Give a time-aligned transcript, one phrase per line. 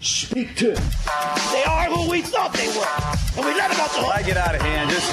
[0.00, 0.84] Speak to him.
[1.52, 2.86] They are who we thought they were.
[3.36, 5.08] And we let them off the When I get out of hand, just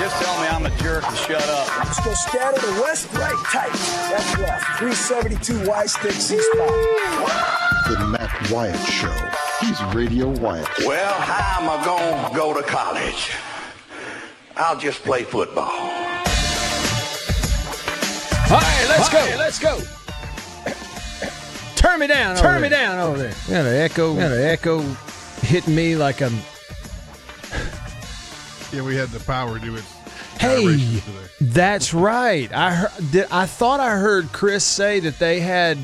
[0.00, 1.66] just tell me I'm a jerk and shut up.
[1.78, 3.72] Let's go scatter the west, right, tight.
[4.10, 4.78] That's left.
[4.78, 6.68] 372 Y stick C spot.
[7.88, 9.30] The Matt Wyatt Show.
[9.60, 10.68] He's Radio Wyatt.
[10.84, 13.32] Well, how am I going to go to college?
[14.56, 15.70] I'll just play football.
[18.48, 19.36] All right, let's go.
[19.38, 20.05] Let's go.
[21.86, 22.36] Turn me down.
[22.36, 23.34] Turn me down over there.
[23.48, 24.14] Got an echo.
[24.14, 24.80] Got an echo
[25.42, 26.34] hitting me like I'm.
[28.72, 29.84] Yeah, we had the power to it.
[30.38, 31.00] Hey,
[31.40, 32.52] that's right.
[32.52, 33.10] I heard.
[33.12, 35.78] Did, I thought I heard Chris say that they had,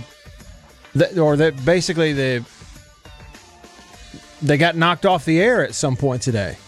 [0.97, 2.45] that, or that basically they
[4.43, 6.59] they got knocked off the air at some point today.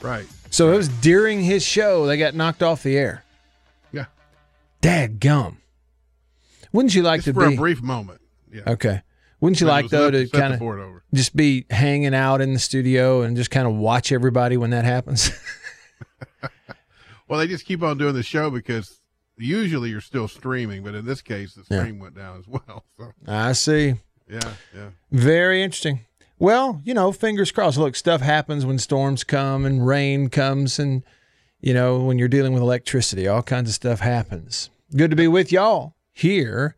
[0.00, 0.26] Right.
[0.50, 3.24] So it was during his show they got knocked off the air.
[3.92, 4.06] Yeah.
[4.80, 5.58] Dad gum.
[6.72, 8.20] Wouldn't you like Just to for be a brief moment.
[8.56, 8.72] Yeah.
[8.72, 9.02] Okay.
[9.40, 13.36] Wouldn't you like though to kind of just be hanging out in the studio and
[13.36, 15.30] just kind of watch everybody when that happens?
[17.28, 19.00] Well, they just keep on doing the show because
[19.36, 21.80] usually you're still streaming, but in this case, the Yeah.
[21.80, 22.84] stream went down as well.
[22.98, 23.94] So, I see.
[24.30, 24.90] yeah, yeah.
[25.10, 26.00] Very interesting.
[26.38, 27.78] Well, you know, fingers crossed.
[27.78, 31.02] Look, stuff happens when storms come and rain comes, and
[31.60, 34.70] you know when you're dealing with electricity, all kinds of stuff happens.
[34.96, 36.76] Good to be with y'all here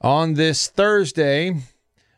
[0.00, 1.54] on this Thursday.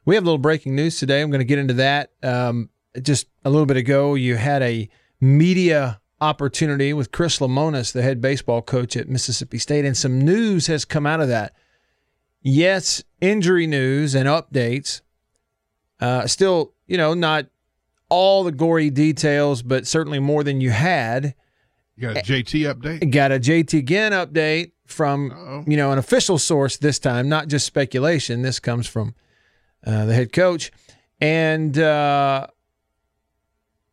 [0.04, 1.20] We have a little breaking news today.
[1.20, 2.10] I'm going to get into that.
[2.22, 4.88] Um, just a little bit ago, you had a
[5.20, 10.66] media opportunity with Chris Lemonis, the head baseball coach at Mississippi State, and some news
[10.66, 11.54] has come out of that.
[12.42, 15.02] Yes, injury news and updates.
[16.00, 17.46] Uh, still, you know, not
[18.08, 21.34] all the gory details, but certainly more than you had.
[21.96, 23.10] You got a JT update?
[23.10, 25.64] Got a JT Ginn update from Uh-oh.
[25.66, 28.42] you know an official source this time, not just speculation.
[28.42, 29.14] This comes from
[29.86, 30.70] uh, the head coach,
[31.20, 32.46] and uh,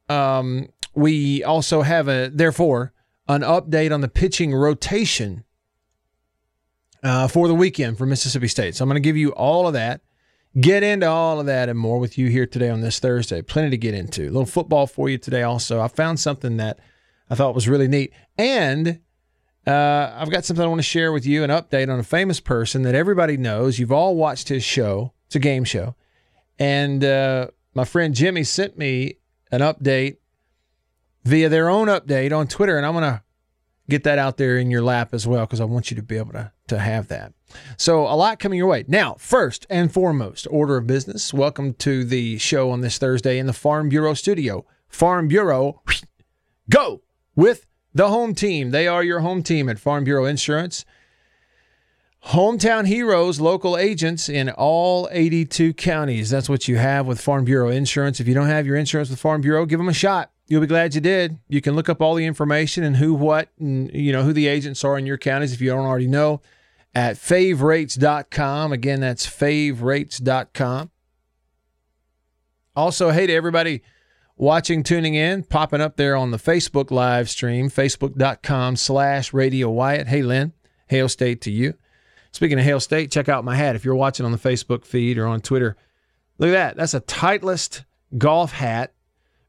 [0.09, 2.93] um, we also have a therefore
[3.27, 5.43] an update on the pitching rotation
[7.03, 8.75] uh, for the weekend for Mississippi State.
[8.75, 10.01] So I'm going to give you all of that.
[10.59, 13.41] Get into all of that and more with you here today on this Thursday.
[13.41, 14.23] Plenty to get into.
[14.23, 15.43] A little football for you today.
[15.43, 16.79] Also, I found something that
[17.29, 18.99] I thought was really neat, and
[19.67, 21.43] uh, I've got something I want to share with you.
[21.43, 23.77] An update on a famous person that everybody knows.
[23.77, 25.11] You've all watched his show.
[25.25, 25.95] It's a game show,
[26.57, 29.17] and uh, my friend Jimmy sent me
[29.51, 30.17] an update
[31.25, 33.23] via their own update on Twitter, and I'm gonna
[33.89, 36.17] get that out there in your lap as well because I want you to be
[36.17, 37.33] able to to have that.
[37.75, 38.85] So a lot coming your way.
[38.87, 41.33] Now, first and foremost, order of business.
[41.33, 44.65] Welcome to the show on this Thursday in the Farm Bureau studio.
[44.87, 45.81] Farm Bureau,
[46.69, 47.01] go
[47.35, 48.71] with the home team.
[48.71, 50.85] They are your home team at Farm Bureau Insurance.
[52.27, 56.29] Hometown heroes, local agents in all 82 counties.
[56.29, 58.19] That's what you have with Farm Bureau Insurance.
[58.19, 60.31] If you don't have your insurance with Farm Bureau, give them a shot.
[60.47, 61.39] You'll be glad you did.
[61.47, 64.47] You can look up all the information and who, what, and you know who the
[64.47, 66.41] agents are in your counties if you don't already know
[66.93, 68.71] at favrates.com.
[68.71, 70.91] Again, that's favrates.com.
[72.75, 73.81] Also, hey to everybody
[74.37, 80.07] watching, tuning in, popping up there on the Facebook live stream, facebook.com slash Radio Wyatt.
[80.07, 80.53] Hey, Lynn,
[80.87, 81.73] Hail State to you.
[82.31, 83.75] Speaking of Hail State, check out my hat.
[83.75, 85.75] If you're watching on the Facebook feed or on Twitter,
[86.37, 86.77] look at that.
[86.77, 87.83] That's a Titleist
[88.17, 88.93] golf hat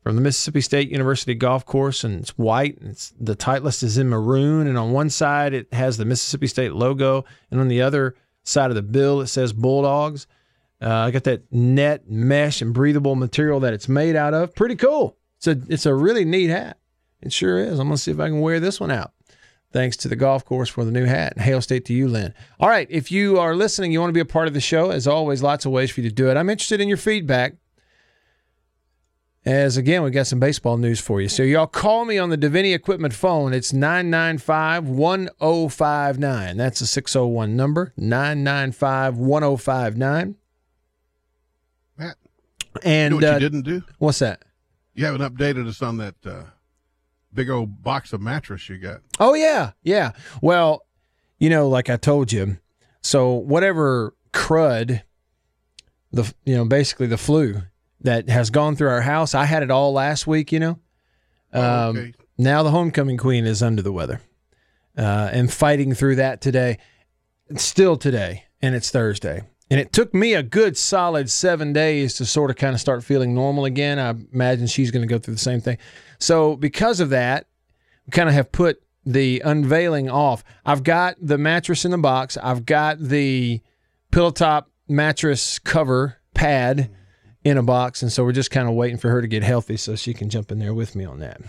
[0.02, 2.80] from the Mississippi State University golf course, and it's white.
[2.80, 6.46] And it's, the Titleist is in maroon, and on one side it has the Mississippi
[6.46, 10.26] State logo, and on the other side of the bill it says Bulldogs.
[10.80, 14.54] Uh, I got that net mesh and breathable material that it's made out of.
[14.54, 15.16] Pretty cool.
[15.38, 16.78] It's a it's a really neat hat.
[17.20, 17.78] It sure is.
[17.78, 19.12] I'm gonna see if I can wear this one out.
[19.72, 21.34] Thanks to the golf course for the new hat.
[21.36, 22.34] And hail state to you, Lynn.
[22.58, 24.90] All right, if you are listening, you want to be a part of the show.
[24.90, 26.38] As always, lots of ways for you to do it.
[26.38, 27.54] I'm interested in your feedback.
[29.44, 31.28] As again, we've got some baseball news for you.
[31.28, 33.52] So y'all call me on the Davini Equipment phone.
[33.52, 36.56] It's 995-1059.
[36.56, 37.92] That's a 601 number.
[37.98, 39.96] 995-1059.
[39.98, 40.34] Matt,
[42.84, 43.82] And you know what uh, you didn't do?
[43.98, 44.42] what's that?
[44.94, 46.44] You haven't updated us on that uh,
[47.32, 49.00] big old box of mattress you got.
[49.20, 50.12] Oh yeah, yeah.
[50.42, 50.84] Well,
[51.38, 52.58] you know, like I told you,
[53.00, 55.02] so whatever crud,
[56.12, 57.62] the you know basically the flu
[58.00, 59.34] that has gone through our house.
[59.34, 60.52] I had it all last week.
[60.52, 60.78] You know,
[61.52, 62.12] Um, okay.
[62.36, 64.20] Now the homecoming queen is under the weather
[64.96, 66.78] uh, and fighting through that today.
[67.56, 69.42] Still today, and it's Thursday.
[69.70, 73.04] And it took me a good solid seven days to sort of kind of start
[73.04, 73.98] feeling normal again.
[73.98, 75.78] I imagine she's going to go through the same thing.
[76.18, 77.46] So, because of that,
[78.06, 80.42] we kind of have put the unveiling off.
[80.64, 83.60] I've got the mattress in the box, I've got the
[84.10, 86.90] pillow top mattress cover pad
[87.44, 88.02] in a box.
[88.02, 90.28] And so we're just kind of waiting for her to get healthy so she can
[90.28, 91.40] jump in there with me on that.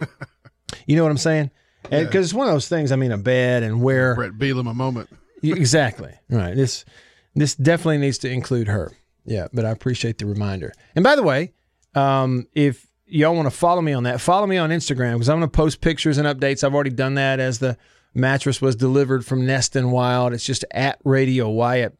[0.86, 1.50] you know what I'm saying?
[1.82, 2.92] Because it's one of those things.
[2.92, 5.10] I mean, a bed and where Brett Beelum a moment.
[5.42, 6.54] exactly right.
[6.54, 6.84] This
[7.34, 8.92] this definitely needs to include her.
[9.24, 10.72] Yeah, but I appreciate the reminder.
[10.96, 11.52] And by the way,
[11.94, 15.38] um, if y'all want to follow me on that, follow me on Instagram because I'm
[15.38, 16.64] going to post pictures and updates.
[16.64, 17.76] I've already done that as the
[18.14, 20.32] mattress was delivered from Nest and Wild.
[20.32, 21.96] It's just at Radio Wyatt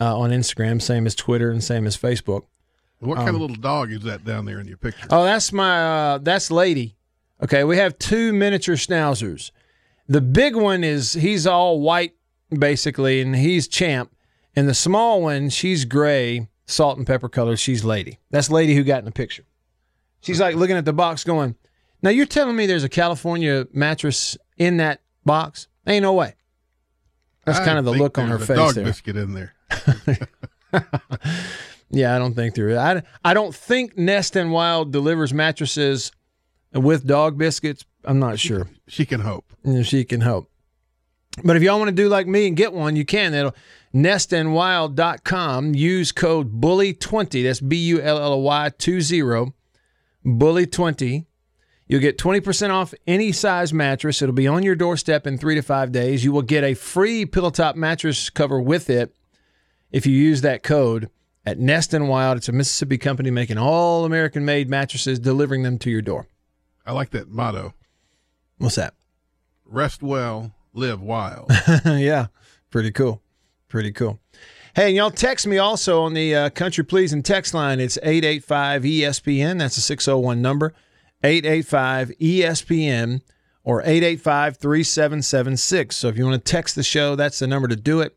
[0.00, 2.44] uh, on Instagram, same as Twitter and same as Facebook.
[3.00, 5.06] What kind Um, of little dog is that down there in your picture?
[5.10, 6.96] Oh, that's my uh, that's Lady.
[7.42, 9.50] Okay, we have two miniature schnauzers.
[10.06, 12.12] The big one is he's all white
[12.56, 14.12] basically, and he's Champ.
[14.56, 17.56] And the small one, she's gray, salt and pepper color.
[17.56, 18.18] She's Lady.
[18.30, 19.44] That's Lady who got in the picture.
[20.20, 21.54] She's like looking at the box, going,
[22.02, 25.68] "Now you're telling me there's a California mattress in that box?
[25.86, 26.34] Ain't no way."
[27.46, 28.84] That's I kind of the look on her face Dog there.
[28.84, 29.54] biscuit in there.
[31.90, 32.76] Yeah, I don't think there is.
[32.78, 36.12] I, I don't think Nest and Wild delivers mattresses
[36.72, 37.84] with dog biscuits.
[38.04, 38.68] I'm not sure.
[38.86, 39.44] She can hope.
[39.82, 40.48] She can hope.
[41.44, 43.32] But if y'all want to do like me and get one, you can.
[43.32, 43.54] That'll
[43.94, 45.74] nestandwild.com.
[45.74, 47.42] Use code BULLY20.
[47.42, 49.52] That's B U L L Y 20.
[50.24, 51.26] BULLY20.
[51.86, 54.22] You'll get 20% off any size mattress.
[54.22, 56.24] It'll be on your doorstep in three to five days.
[56.24, 59.12] You will get a free pillow top mattress cover with it
[59.90, 61.10] if you use that code
[61.44, 62.36] at Nest and Wild.
[62.36, 66.28] It's a Mississippi company making all American made mattresses, delivering them to your door.
[66.86, 67.74] I like that motto.
[68.58, 68.94] What's that?
[69.64, 71.50] Rest well, live wild.
[71.84, 72.26] yeah,
[72.70, 73.20] pretty cool.
[73.70, 74.18] Pretty cool.
[74.74, 77.78] Hey, and y'all text me also on the uh, Country Pleasing text line.
[77.78, 79.58] It's 885 ESPN.
[79.60, 80.74] That's a 601 number.
[81.22, 83.22] 885 ESPN
[83.62, 85.96] or 885 3776.
[85.96, 88.16] So if you want to text the show, that's the number to do it.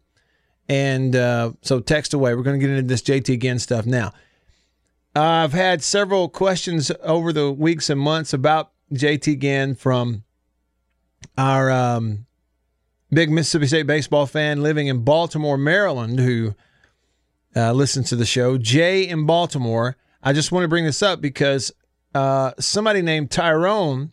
[0.67, 2.33] And uh, so text away.
[2.33, 4.11] We're going to get into this JT Ginn stuff now.
[5.15, 10.23] I've had several questions over the weeks and months about JT Ginn from
[11.37, 12.25] our um,
[13.13, 16.55] big Mississippi State baseball fan living in Baltimore, Maryland, who
[17.55, 18.57] uh, listens to the show.
[18.57, 19.97] Jay in Baltimore.
[20.21, 21.71] I just want to bring this up because
[22.15, 24.11] uh, somebody named Tyrone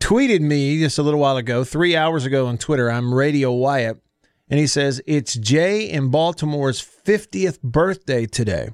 [0.00, 2.90] tweeted me just a little while ago, three hours ago on Twitter.
[2.90, 4.00] I'm Radio Wyatt.
[4.50, 8.70] And he says, It's Jay in Baltimore's 50th birthday today.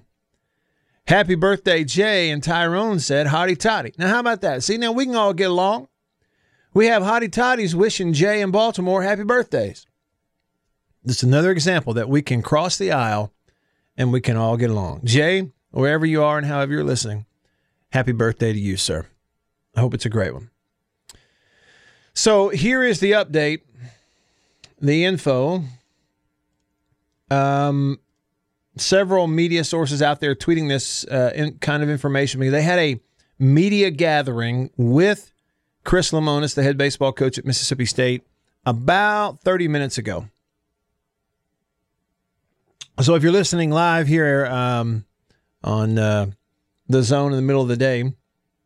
[1.07, 2.31] Happy birthday, Jay.
[2.31, 3.93] And Tyrone said, Hotty toddy.
[3.99, 4.63] Now, how about that?
[4.63, 5.89] See, now we can all get along.
[6.75, 9.87] We have hottie toddies wishing Jay in Baltimore happy birthdays.
[11.05, 13.33] Is another example that we can cross the aisle
[13.97, 15.03] and we can all get along.
[15.05, 17.27] Jay, wherever you are and however you're listening,
[17.93, 19.07] happy birthday to you, sir.
[19.77, 20.51] I hope it's a great one.
[22.13, 23.61] So here is the update,
[24.81, 25.63] the info.
[27.31, 28.01] Um,
[28.77, 32.41] several media sources out there tweeting this uh, in, kind of information.
[32.41, 33.01] because They had a
[33.39, 35.31] media gathering with
[35.85, 38.23] Chris Lemonis, the head baseball coach at Mississippi State,
[38.67, 40.29] about 30 minutes ago.
[43.01, 45.05] So if you're listening live here um,
[45.63, 46.27] on uh,
[46.89, 48.01] the zone in the middle of the day,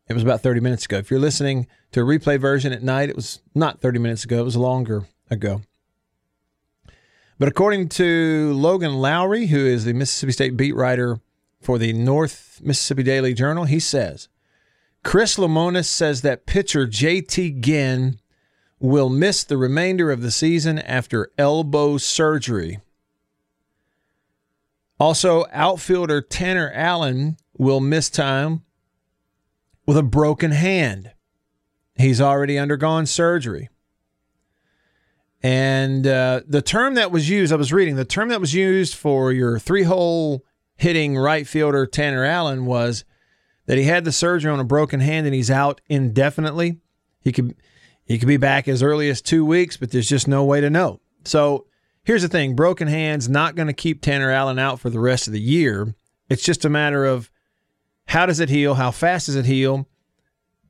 [0.07, 0.97] it was about 30 minutes ago.
[0.97, 4.39] If you're listening to a replay version at night, it was not 30 minutes ago,
[4.39, 5.61] it was longer ago.
[7.37, 11.19] But according to Logan Lowery, who is the Mississippi State beat writer
[11.61, 14.29] for the North Mississippi Daily Journal, he says
[15.03, 18.19] Chris Lemonis says that pitcher JT Ginn
[18.79, 22.79] will miss the remainder of the season after elbow surgery.
[24.99, 28.63] Also, outfielder Tanner Allen will miss time
[29.85, 31.11] with a broken hand.
[31.95, 33.69] He's already undergone surgery.
[35.41, 38.95] And uh, the term that was used, I was reading, the term that was used
[38.95, 40.43] for your three hole
[40.75, 43.05] hitting right fielder Tanner Allen was
[43.69, 46.79] that he had the surgery on a broken hand and he's out indefinitely.
[47.21, 47.55] He could
[48.03, 50.71] he could be back as early as two weeks, but there's just no way to
[50.71, 51.01] know.
[51.23, 51.67] So
[52.03, 55.27] here's the thing: broken hands not going to keep Tanner Allen out for the rest
[55.27, 55.93] of the year.
[56.31, 57.29] It's just a matter of
[58.07, 59.87] how does it heal, how fast does it heal,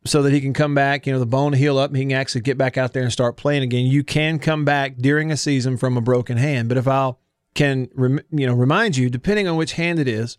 [0.06, 1.08] so that he can come back.
[1.08, 3.14] You know, the bone heal up, and he can actually get back out there and
[3.14, 3.86] start playing again.
[3.86, 7.14] You can come back during a season from a broken hand, but if I
[7.56, 7.88] can,
[8.30, 10.38] you know, remind you, depending on which hand it is,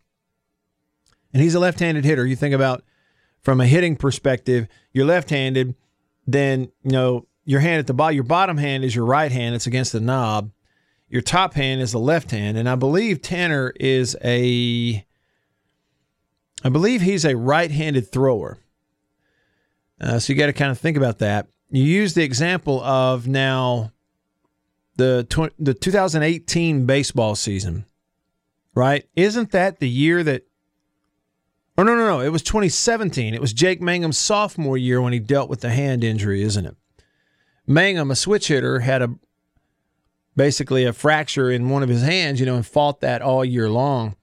[1.32, 2.82] and he's a left-handed hitter, you think about
[3.42, 5.74] from a hitting perspective, you're left-handed,
[6.26, 9.54] then you know your hand at the bottom, your bottom hand is your right hand.
[9.54, 10.52] It's against the knob.
[11.08, 15.04] Your top hand is the left hand, and I believe Tanner is a,
[16.62, 18.58] I believe he's a right-handed thrower.
[20.00, 21.48] Uh, so you got to kind of think about that.
[21.70, 23.90] You use the example of now
[24.96, 27.86] the tw- the 2018 baseball season,
[28.74, 29.04] right?
[29.16, 30.44] Isn't that the year that?
[31.80, 32.20] Oh no no no!
[32.20, 33.32] It was 2017.
[33.32, 36.76] It was Jake Mangum's sophomore year when he dealt with the hand injury, isn't it?
[37.66, 39.14] Mangum, a switch hitter, had a
[40.36, 43.70] basically a fracture in one of his hands, you know, and fought that all year
[43.70, 44.14] long.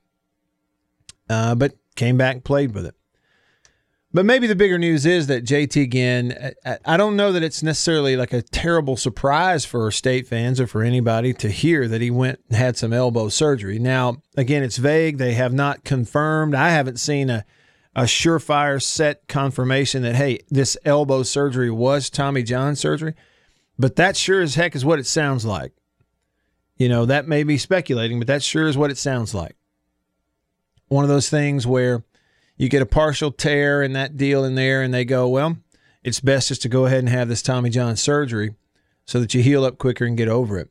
[1.28, 2.94] Uh, but came back and played with it.
[4.14, 6.54] But maybe the bigger news is that JT Ginn,
[6.86, 10.82] I don't know that it's necessarily like a terrible surprise for state fans or for
[10.82, 13.80] anybody to hear that he went and had some elbow surgery.
[13.80, 15.18] Now, again, it's vague.
[15.18, 16.56] They have not confirmed.
[16.56, 17.44] I haven't seen a,
[17.96, 23.14] a surefire set confirmation that, hey, this elbow surgery was Tommy John surgery.
[23.78, 25.74] But that sure as heck is what it sounds like.
[26.78, 29.56] You know, that may be speculating, but that sure is what it sounds like.
[30.88, 32.06] One of those things where
[32.58, 35.58] you get a partial tear in that deal in there, and they go, well,
[36.04, 38.56] it's best just to go ahead and have this Tommy John surgery
[39.06, 40.70] so that you heal up quicker and get over it.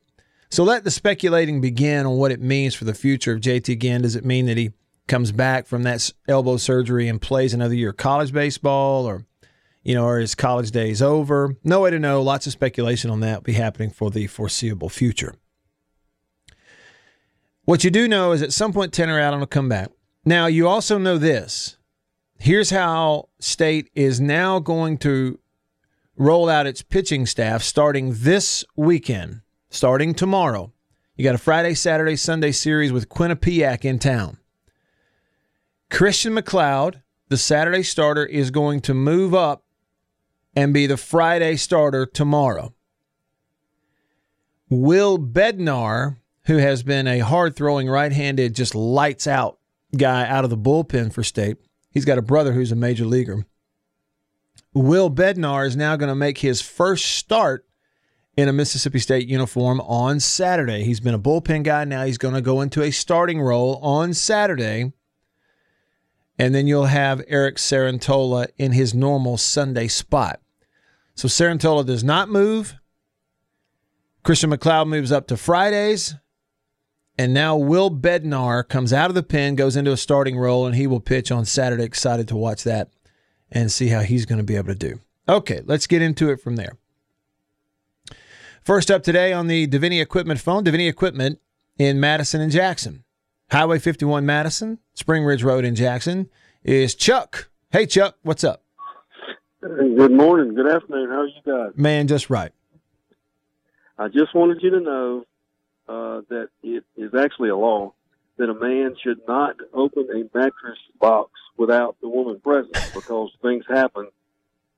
[0.49, 4.03] So let the speculating begin on what it means for the future of JT Ginn.
[4.03, 4.71] Does it mean that he
[5.07, 9.25] comes back from that elbow surgery and plays another year of college baseball or
[9.87, 11.55] you know, are his college days over?
[11.63, 12.21] No way to know.
[12.21, 15.35] Lots of speculation on that will be happening for the foreseeable future.
[17.63, 19.89] What you do know is at some point Tanner Allen will come back.
[20.25, 21.76] Now, you also know this
[22.39, 25.39] here's how State is now going to
[26.15, 30.71] roll out its pitching staff starting this weekend, starting tomorrow.
[31.15, 34.37] You got a Friday, Saturday, Sunday series with Quinnipiac in town.
[35.89, 39.63] Christian McLeod, the Saturday starter, is going to move up
[40.55, 42.73] and be the Friday starter tomorrow.
[44.69, 49.59] Will Bednar, who has been a hard throwing right handed, just lights out
[49.95, 51.57] guy out of the bullpen for State,
[51.89, 53.45] He's got a brother who's a major leaguer.
[54.73, 57.65] Will Bednar is now going to make his first start
[58.35, 60.83] in a Mississippi State uniform on Saturday.
[60.83, 61.83] He's been a bullpen guy.
[61.85, 64.93] Now he's going to go into a starting role on Saturday.
[66.37, 70.39] And then you'll have Eric Cerantola in his normal Sunday spot.
[71.15, 72.75] So Cerantola does not move.
[74.23, 76.13] Christian McLeod moves up to Fridays.
[77.17, 80.75] And now Will Bednar comes out of the pen, goes into a starting role, and
[80.75, 81.83] he will pitch on Saturday.
[81.83, 82.91] Excited to watch that
[83.51, 84.99] and see how he's going to be able to do.
[85.27, 86.77] Okay, let's get into it from there.
[88.63, 91.39] First up today on the Davini Equipment phone, Davini Equipment
[91.79, 93.03] in Madison and Jackson.
[93.49, 96.29] Highway 51 Madison, Spring Ridge Road in Jackson
[96.63, 97.49] is Chuck.
[97.71, 98.63] Hey, Chuck, what's up?
[99.61, 100.53] Good morning.
[100.53, 101.09] Good afternoon.
[101.09, 101.71] How are you guys?
[101.77, 102.51] Man, just right.
[103.97, 105.23] I just wanted you to know
[105.87, 107.93] uh, that it is actually a law
[108.37, 113.65] that a man should not open a mattress box without the woman present because things
[113.67, 114.07] happen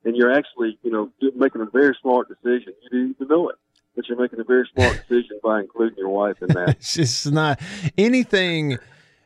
[0.05, 2.73] and you're actually, you know, making a very smart decision.
[2.83, 3.55] You didn't even know it,
[3.95, 6.69] but you're making a very smart decision by including your wife in that.
[6.79, 7.59] it's just not
[7.97, 8.77] anything,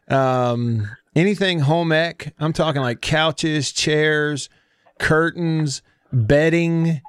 [0.08, 2.34] um, anything home ec.
[2.40, 4.50] I'm talking like couches, chairs,
[5.00, 7.02] curtains, bedding,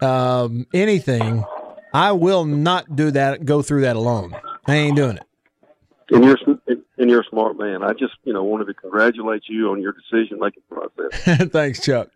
[0.00, 1.44] um, anything
[1.92, 3.44] I will not do that.
[3.44, 4.34] Go through that alone.
[4.66, 5.24] I ain't doing it.
[6.10, 6.38] And you're
[6.98, 7.82] and you're a smart man.
[7.82, 11.48] I just you know wanted to congratulate you on your decision making process.
[11.52, 12.08] Thanks, Chuck.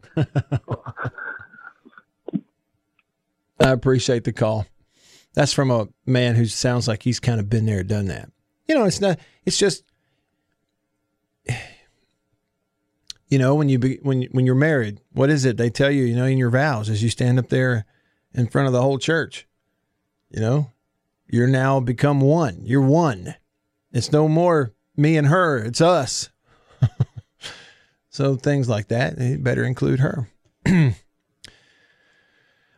[3.61, 4.67] I appreciate the call.
[5.35, 8.31] That's from a man who sounds like he's kind of been there, done that.
[8.69, 9.19] You know, it's not.
[9.45, 9.85] It's just.
[13.29, 16.05] You know, when you be, when when you're married, what is it they tell you?
[16.05, 17.85] You know, in your vows, as you stand up there
[18.33, 19.47] in front of the whole church,
[20.35, 20.71] you know,
[21.29, 22.63] you're now become one.
[22.65, 23.37] You're one.
[23.93, 26.29] It's no more me and her, it's us.
[28.11, 30.29] so things like that, you better include her.
[30.67, 30.95] All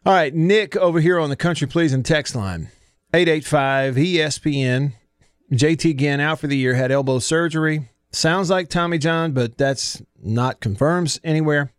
[0.05, 2.69] right, Nick over here on the Country Pleasing text line
[3.15, 4.93] 885 ESPN.
[5.53, 7.89] JT Ginn out for the year, had elbow surgery.
[8.11, 11.73] Sounds like Tommy John, but that's not confirmed anywhere.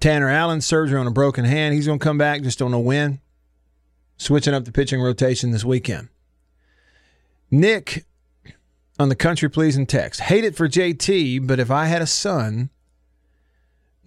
[0.00, 1.74] Tanner Allen, surgery on a broken hand.
[1.74, 3.20] He's going to come back, just don't know when
[4.16, 6.08] switching up the pitching rotation this weekend.
[7.50, 8.04] Nick
[8.98, 12.70] on the country pleasing text hate it for JT, but if I had a son,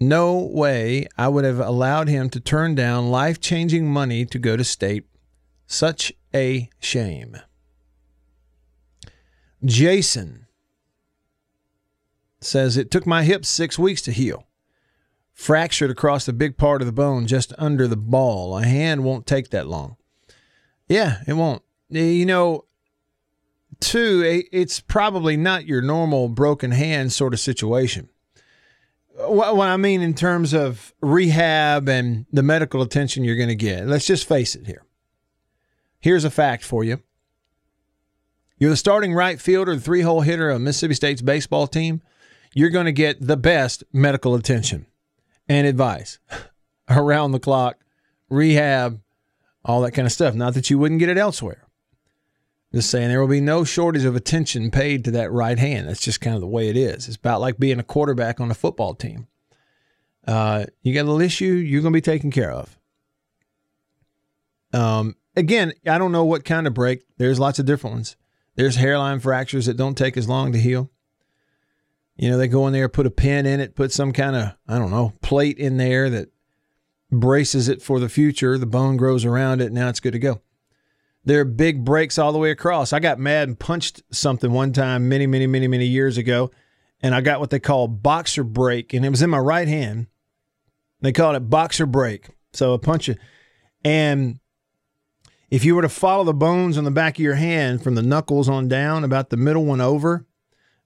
[0.00, 4.56] no way I would have allowed him to turn down life changing money to go
[4.56, 5.04] to state.
[5.66, 7.36] Such a shame.
[9.64, 10.46] Jason
[12.40, 14.46] says it took my hips six weeks to heal.
[15.32, 18.56] Fractured across a big part of the bone just under the ball.
[18.56, 19.97] A hand won't take that long.
[20.88, 21.62] Yeah, it won't.
[21.90, 22.64] You know,
[23.80, 28.08] two, it's probably not your normal broken hand sort of situation.
[29.14, 33.86] What I mean in terms of rehab and the medical attention you're going to get.
[33.86, 34.84] Let's just face it here.
[35.98, 37.02] Here's a fact for you.
[38.58, 42.00] You're the starting right fielder, the three hole hitter of Mississippi State's baseball team.
[42.54, 44.86] You're going to get the best medical attention
[45.48, 46.18] and advice
[46.88, 47.78] around the clock,
[48.30, 49.00] rehab,
[49.64, 50.34] all that kind of stuff.
[50.34, 51.64] Not that you wouldn't get it elsewhere.
[52.72, 55.88] Just saying there will be no shortage of attention paid to that right hand.
[55.88, 57.08] That's just kind of the way it is.
[57.08, 59.26] It's about like being a quarterback on a football team.
[60.26, 62.78] Uh, you got a little issue, you're going to be taken care of.
[64.74, 67.04] Um, again, I don't know what kind of break.
[67.16, 68.16] There's lots of different ones.
[68.54, 70.90] There's hairline fractures that don't take as long to heal.
[72.16, 74.54] You know, they go in there, put a pin in it, put some kind of,
[74.66, 76.28] I don't know, plate in there that
[77.10, 78.58] braces it for the future.
[78.58, 79.72] The bone grows around it.
[79.72, 80.40] Now it's good to go.
[81.24, 82.92] There are big breaks all the way across.
[82.92, 86.50] I got mad and punched something one time many, many, many, many years ago,
[87.02, 90.06] and I got what they call boxer break, and it was in my right hand.
[91.00, 92.30] They called it boxer break.
[92.52, 93.18] So a punch it.
[93.84, 94.40] And
[95.50, 98.02] if you were to follow the bones on the back of your hand from the
[98.02, 100.26] knuckles on down, about the middle one over,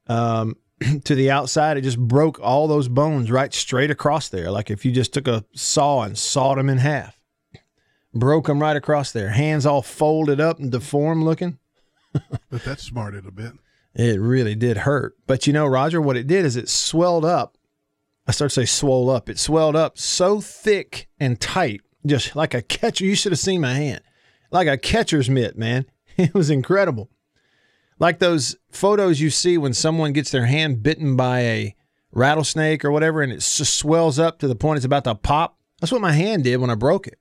[0.07, 0.57] um,
[1.05, 4.51] to the outside, it just broke all those bones right straight across there.
[4.51, 7.19] Like if you just took a saw and sawed them in half,
[8.15, 9.31] broke them right across there.
[9.31, 11.59] Hands all folded up and deformed looking.
[12.51, 13.53] but that smarted a bit.
[13.95, 15.17] It really did hurt.
[15.27, 17.57] But you know, Roger, what it did is it swelled up.
[18.27, 19.29] I start to say swelled up.
[19.29, 23.05] It swelled up so thick and tight, just like a catcher.
[23.05, 24.03] You should have seen my hand,
[24.51, 25.87] like a catcher's mitt, man.
[26.19, 27.09] It was incredible
[27.99, 31.77] like those photos you see when someone gets their hand bitten by a
[32.13, 35.59] rattlesnake or whatever and it just swells up to the point it's about to pop.
[35.81, 37.19] That's what my hand did when I broke it.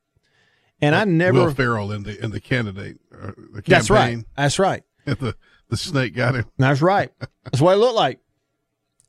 [0.82, 3.00] And like I never Will Ferrell in the in the candidate.
[3.14, 4.18] Uh, the That's right.
[4.36, 4.84] That's right.
[5.06, 5.36] the
[5.70, 6.46] the snake got him.
[6.58, 7.12] That's right.
[7.44, 8.20] That's what it looked like.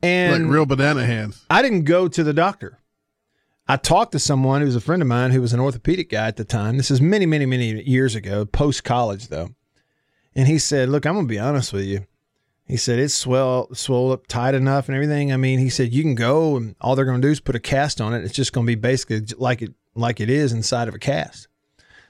[0.02, 1.44] And like real banana hands.
[1.48, 2.78] I didn't go to the doctor.
[3.68, 6.26] I talked to someone who was a friend of mine who was an orthopedic guy
[6.26, 6.76] at the time.
[6.76, 9.50] This is many, many, many years ago, post college though.
[10.34, 12.06] And he said, Look, I'm going to be honest with you.
[12.66, 15.32] He said, It's swell, swell up tight enough and everything.
[15.32, 17.56] I mean, he said, You can go and all they're going to do is put
[17.56, 18.24] a cast on it.
[18.24, 21.48] It's just going to be basically like it, like it is inside of a cast.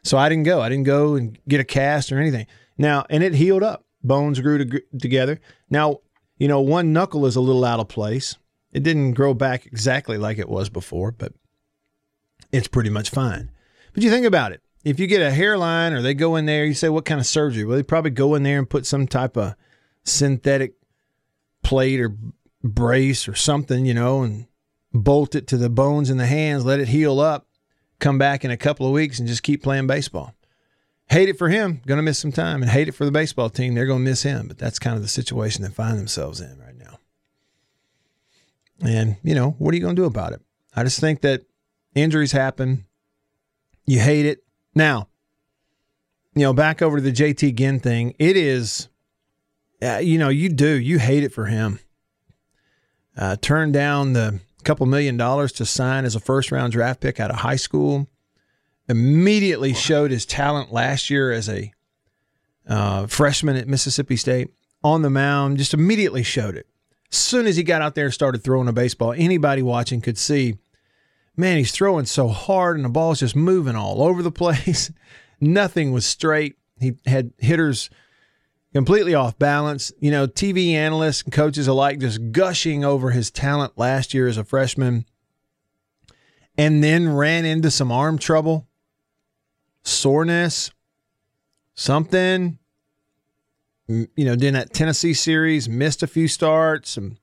[0.04, 0.60] So I didn't go.
[0.60, 2.46] I didn't go and get a cast or anything.
[2.76, 3.84] Now, and it healed up.
[4.04, 5.40] Bones grew to, together.
[5.70, 6.00] Now,
[6.38, 8.36] you know, one knuckle is a little out of place.
[8.72, 11.32] It didn't grow back exactly like it was before, but
[12.50, 13.50] it's pretty much fine.
[13.92, 16.64] But you think about it if you get a hairline or they go in there,
[16.64, 17.64] you say, what kind of surgery?
[17.64, 19.54] Well, they probably go in there and put some type of
[20.04, 20.74] synthetic
[21.62, 22.16] plate or
[22.62, 24.46] brace or something, you know, and
[24.92, 27.46] bolt it to the bones in the hands, let it heal up,
[27.98, 30.34] come back in a couple of weeks and just keep playing baseball.
[31.08, 33.50] Hate it for him, going to miss some time, and hate it for the baseball
[33.50, 33.74] team.
[33.74, 36.58] They're going to miss him, but that's kind of the situation they find themselves in
[36.58, 36.98] right now.
[38.80, 40.40] And, you know, what are you going to do about it?
[40.74, 41.42] I just think that
[41.94, 42.86] injuries happen.
[43.84, 44.42] You hate it.
[44.74, 45.08] Now,
[46.34, 48.88] you know, back over to the JT Ginn thing, it is,
[49.82, 51.78] uh, you know, you do, you hate it for him.
[53.16, 57.20] Uh, turned down the couple million dollars to sign as a first round draft pick
[57.20, 58.08] out of high school.
[58.88, 61.72] Immediately showed his talent last year as a
[62.66, 64.50] uh, freshman at Mississippi State
[64.84, 66.66] on the mound, just immediately showed it.
[67.10, 70.18] As soon as he got out there and started throwing a baseball, anybody watching could
[70.18, 70.56] see
[71.36, 74.90] man, he's throwing so hard and the ball's just moving all over the place.
[75.40, 76.56] Nothing was straight.
[76.78, 77.90] He had hitters
[78.72, 79.92] completely off balance.
[80.00, 84.36] You know, TV analysts and coaches alike just gushing over his talent last year as
[84.36, 85.06] a freshman
[86.56, 88.68] and then ran into some arm trouble,
[89.82, 90.70] soreness,
[91.74, 92.58] something.
[93.88, 97.18] You know, during that Tennessee series, missed a few starts, and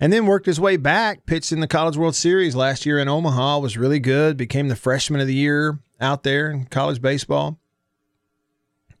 [0.00, 1.26] and then worked his way back.
[1.26, 4.36] Pitched in the College World Series last year in Omaha, was really good.
[4.36, 7.58] Became the freshman of the year out there in college baseball,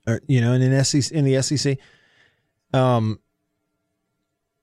[0.06, 1.78] or you know, in an SEC in the SEC.
[2.72, 3.20] Um,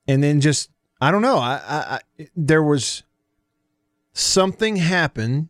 [0.08, 0.70] and then just
[1.02, 1.38] I don't know.
[1.38, 3.04] I, I, I there was
[4.14, 5.50] something happened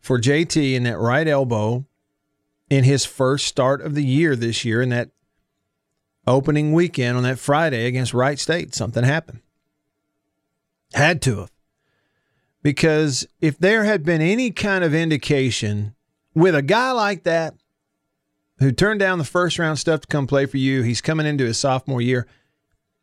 [0.00, 1.84] for JT in that right elbow
[2.70, 5.10] in his first start of the year this year in that
[6.26, 8.74] opening weekend on that Friday against Wright State.
[8.74, 9.40] Something happened.
[10.94, 11.50] Had to have.
[12.62, 15.94] Because if there had been any kind of indication
[16.34, 17.54] with a guy like that
[18.58, 21.44] who turned down the first round stuff to come play for you, he's coming into
[21.44, 22.26] his sophomore year.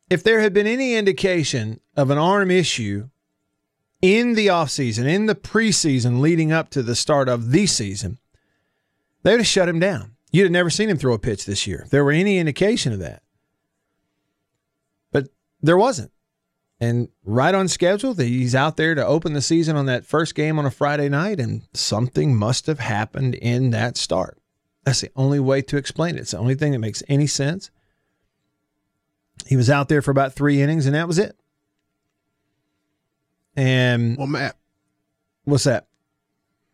[0.09, 3.09] if there had been any indication of an arm issue
[4.01, 8.19] in the offseason, in the preseason leading up to the start of the season,
[9.23, 10.15] they would have shut him down.
[10.31, 12.93] You'd have never seen him throw a pitch this year if there were any indication
[12.93, 13.23] of that.
[15.11, 15.29] But
[15.61, 16.11] there wasn't.
[16.79, 20.59] And right on schedule, he's out there to open the season on that first game
[20.59, 24.39] on a Friday night, and something must have happened in that start.
[24.83, 26.21] That's the only way to explain it.
[26.21, 27.71] It's the only thing that makes any sense.
[29.47, 31.37] He was out there for about three innings, and that was it.
[33.55, 34.57] And Well, Matt,
[35.45, 35.87] what's that?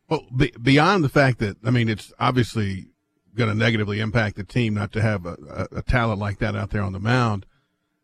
[0.09, 2.87] well, be, beyond the fact that I mean, it's obviously
[3.35, 6.55] going to negatively impact the team not to have a, a, a talent like that
[6.55, 7.45] out there on the mound.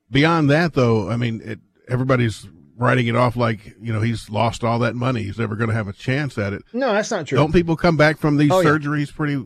[0.10, 2.48] Beyond that, though, I mean, it, everybody's
[2.78, 5.24] writing it off like you know he's lost all that money.
[5.24, 6.64] He's never going to have a chance at it.
[6.74, 7.38] No, that's not true.
[7.38, 8.70] Don't people come back from these Oh, yeah.
[8.70, 9.38] surgeries pretty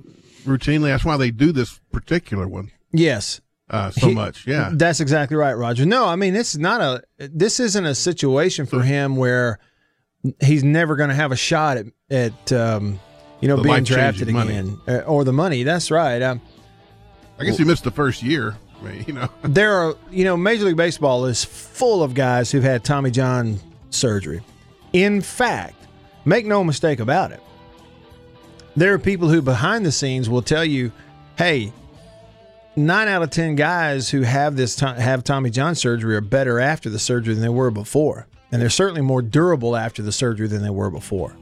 [0.45, 0.89] routinely?
[0.89, 3.39] That's why they do this particular one Yes.
[3.69, 4.45] uh, so He- much.
[4.45, 4.71] Yeah.
[4.73, 5.85] That's exactly right, Roger.
[5.85, 9.59] No, I mean this is not a this isn't a situation for him where
[10.41, 12.99] he's never going to have a shot at at um,
[13.39, 14.57] you know The being drafted money.
[14.57, 15.63] again uh, or the money.
[15.63, 16.21] That's right.
[16.21, 16.41] Um,
[17.39, 18.55] I guess he missed the first year.
[18.81, 22.63] Mean, you know, there are you know Major League Baseball is full of guys who've
[22.63, 24.41] had Tommy John surgery.
[24.93, 25.75] In fact,
[26.25, 27.41] make no mistake about it.
[28.75, 30.91] There are people who behind the scenes will tell you,
[31.37, 31.73] "Hey,
[32.75, 36.89] nine out of ten guys who have this have Tommy John surgery are better after
[36.89, 40.61] the surgery than they were before, and they're certainly more durable after the surgery than
[40.61, 41.35] they were before."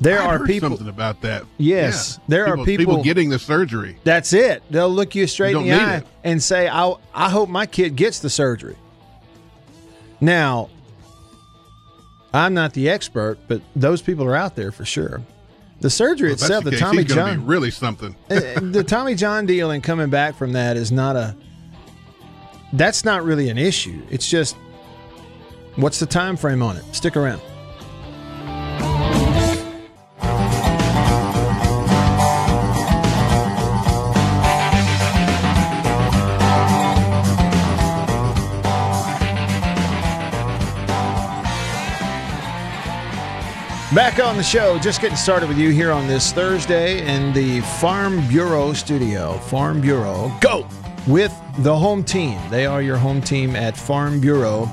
[0.00, 0.70] There I've are people.
[0.70, 1.44] something about that.
[1.56, 3.96] Yes, there are people- people, getting the surgery.
[4.04, 4.62] That's it.
[4.70, 6.06] They'll look you straight You in the eye it.
[6.24, 8.76] and say, I, I hope my kid gets the surgery.
[10.20, 10.68] Now,
[12.32, 15.22] I'm not the expert, but those people are out there for sure.
[15.80, 18.16] The surgery that's itself, the case, Tommy John, be really something.
[18.30, 21.36] uh, the Tommy John deal and coming back from that is not a.
[22.72, 24.02] That's not really an issue.
[24.10, 24.56] It's just,
[25.76, 26.84] what's the time frame on it?
[26.92, 27.40] Stick around.
[43.94, 47.60] Back on the show, just getting started with you here on this Thursday in the
[47.78, 49.34] Farm Bureau studio.
[49.38, 50.66] Farm Bureau, go
[51.06, 52.36] with the home team.
[52.50, 54.64] They are your home team at Farm Bureau.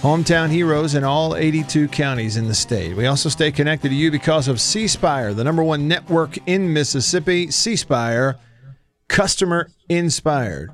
[0.00, 2.96] Hometown heroes in all 82 counties in the state.
[2.96, 6.72] We also stay connected to you because of C Spire, the number one network in
[6.72, 7.50] Mississippi.
[7.50, 8.36] C Spire,
[9.08, 10.70] customer inspired.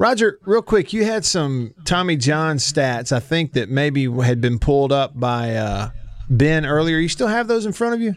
[0.00, 4.58] Roger, real quick, you had some Tommy John stats, I think, that maybe had been
[4.58, 5.90] pulled up by uh,
[6.30, 6.96] Ben earlier.
[6.96, 8.16] You still have those in front of you?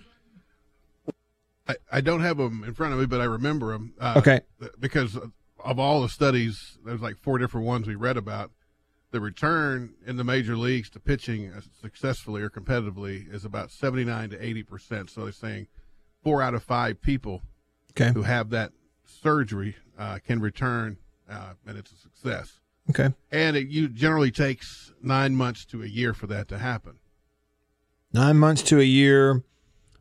[1.67, 3.93] I, I don't have them in front of me, but I remember them.
[3.99, 4.39] Uh, Okay.
[4.79, 5.17] Because
[5.59, 8.51] of all the studies, there's like four different ones we read about.
[9.11, 14.29] The return in the major leagues to pitching uh, successfully or competitively is about 79
[14.29, 15.09] to 80 percent.
[15.09, 15.67] So they're saying
[16.23, 17.41] four out of five people
[17.91, 18.13] Okay.
[18.13, 18.71] who have that
[19.05, 20.95] surgery uh, can return,
[21.29, 22.59] uh, and it's a success.
[22.89, 23.13] Okay.
[23.31, 26.99] And it you generally takes nine months to a year for that to happen.
[28.11, 29.43] Nine months to a year,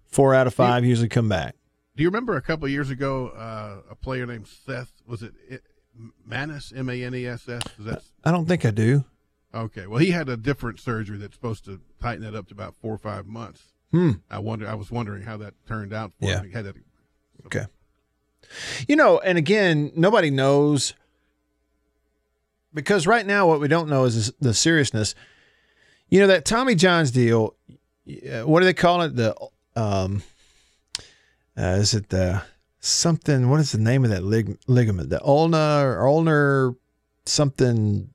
[0.08, 1.54] four out of five usually come back.
[1.96, 4.92] Do you remember a couple of years ago uh, a player named Seth?
[5.06, 5.62] Was it, it?
[6.30, 7.62] M A N E S S?
[7.78, 9.04] Is I don't think I do.
[9.54, 9.86] okay?
[9.86, 12.94] Well, he had a different surgery that's supposed to tighten that up to about four
[12.94, 13.62] or five months.
[13.90, 14.12] Hmm.
[14.30, 14.66] I wonder.
[14.68, 16.38] I was wondering how that turned out for Yeah.
[16.40, 16.46] him.
[16.46, 16.76] He had that.
[17.46, 17.66] Okay.
[18.88, 20.94] You know, and again, nobody knows
[22.74, 25.14] because right now what we don't know is the seriousness.
[26.08, 27.54] You know that Tommy John's deal.
[28.08, 29.16] uh, What do they call it?
[29.16, 29.34] The
[29.76, 30.22] um,
[31.56, 32.42] uh, is it the
[32.80, 33.48] something?
[33.48, 35.10] What is the name of that lig- ligament?
[35.10, 36.74] The ulna or ulnar
[37.26, 38.10] something?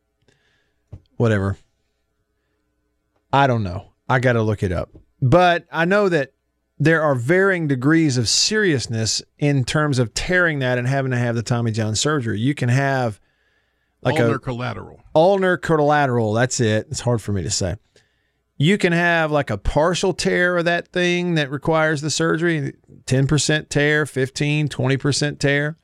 [1.18, 1.58] Whatever.
[3.34, 3.94] I don't know.
[4.08, 4.90] I got to look it up.
[5.22, 6.32] But I know that
[6.80, 11.36] there are varying degrees of seriousness in terms of tearing that and having to have
[11.36, 12.40] the Tommy John surgery.
[12.40, 13.20] You can have
[14.02, 15.02] like ulnar a collateral.
[15.16, 16.34] ulnar collateral.
[16.34, 16.88] That's it.
[16.90, 17.76] It's hard for me to say.
[18.58, 22.74] You can have like a partial tear of that thing that requires the surgery
[23.06, 25.78] 10% tear, 15, 20% tear.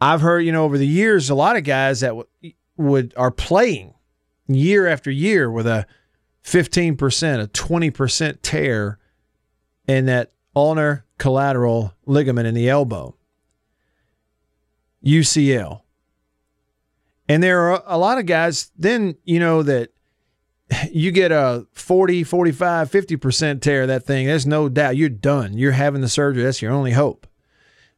[0.00, 3.30] I've heard, you know, over the years, a lot of guys that w- would are
[3.30, 3.94] playing
[4.46, 5.86] year after year with a
[6.44, 8.98] 15%, a 20% tear
[9.88, 13.16] in that ulnar collateral ligament in the elbow,
[15.04, 15.80] UCL.
[17.28, 19.90] And there are a lot of guys then, you know, that
[20.90, 24.26] you get a 40, 45, 50% tear of that thing.
[24.26, 25.56] There's no doubt you're done.
[25.56, 26.42] You're having the surgery.
[26.42, 27.26] That's your only hope.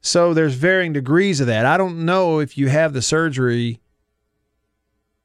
[0.00, 1.66] So there's varying degrees of that.
[1.66, 3.80] I don't know if you have the surgery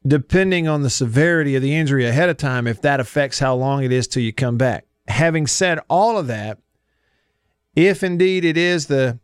[0.05, 3.83] depending on the severity of the injury ahead of time, if that affects how long
[3.83, 4.85] it is till you come back.
[5.07, 6.57] Having said all of that,
[7.75, 9.19] if indeed it is the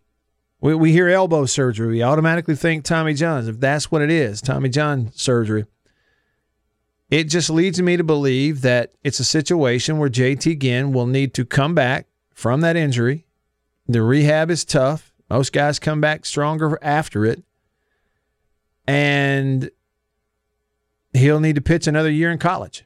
[0.60, 3.48] we, we hear elbow surgery, we automatically think Tommy John's.
[3.48, 5.66] If that's what it is, Tommy John surgery,
[7.10, 11.34] it just leads me to believe that it's a situation where JT Ginn will need
[11.36, 13.26] to come back from that injury.
[13.88, 15.14] The rehab is tough.
[15.30, 17.44] Most guys come back stronger after it.
[18.86, 19.70] And
[21.14, 22.84] he'll need to pitch another year in college.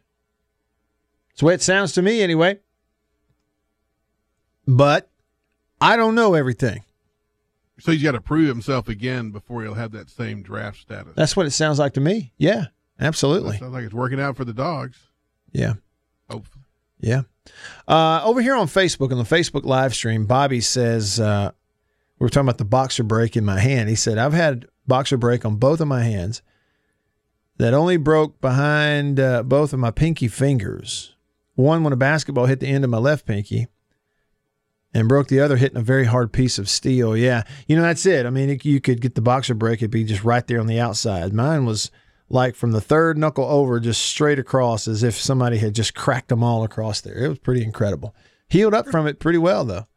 [1.29, 2.59] That's the way it sounds to me, anyway.
[4.67, 5.09] But
[5.79, 6.83] I don't know everything.
[7.79, 11.13] So he's got to prove himself again before he'll have that same draft status.
[11.15, 12.33] That's what it sounds like to me.
[12.37, 12.65] Yeah,
[12.99, 13.57] absolutely.
[13.57, 14.99] Sounds like it's working out for the dogs.
[15.51, 15.73] Yeah.
[16.29, 16.65] Hopefully.
[16.99, 17.23] Yeah.
[17.87, 21.51] Uh, over here on Facebook, on the Facebook live stream, Bobby says, uh,
[22.19, 23.89] we were talking about the boxer break in my hand.
[23.89, 26.43] He said, I've had boxer break on both of my hands
[27.57, 31.15] that only broke behind uh, both of my pinky fingers.
[31.55, 33.67] One when a basketball hit the end of my left pinky,
[34.93, 37.15] and broke the other hitting a very hard piece of steel.
[37.15, 38.25] Yeah, you know that's it.
[38.25, 40.67] I mean, it, you could get the boxer break; it'd be just right there on
[40.67, 41.33] the outside.
[41.33, 41.91] Mine was
[42.29, 46.29] like from the third knuckle over, just straight across, as if somebody had just cracked
[46.29, 47.17] them all across there.
[47.17, 48.15] It was pretty incredible.
[48.47, 49.87] Healed up from it pretty well, though.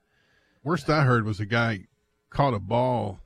[0.62, 1.87] Worst I heard was a guy
[2.30, 3.20] caught a ball,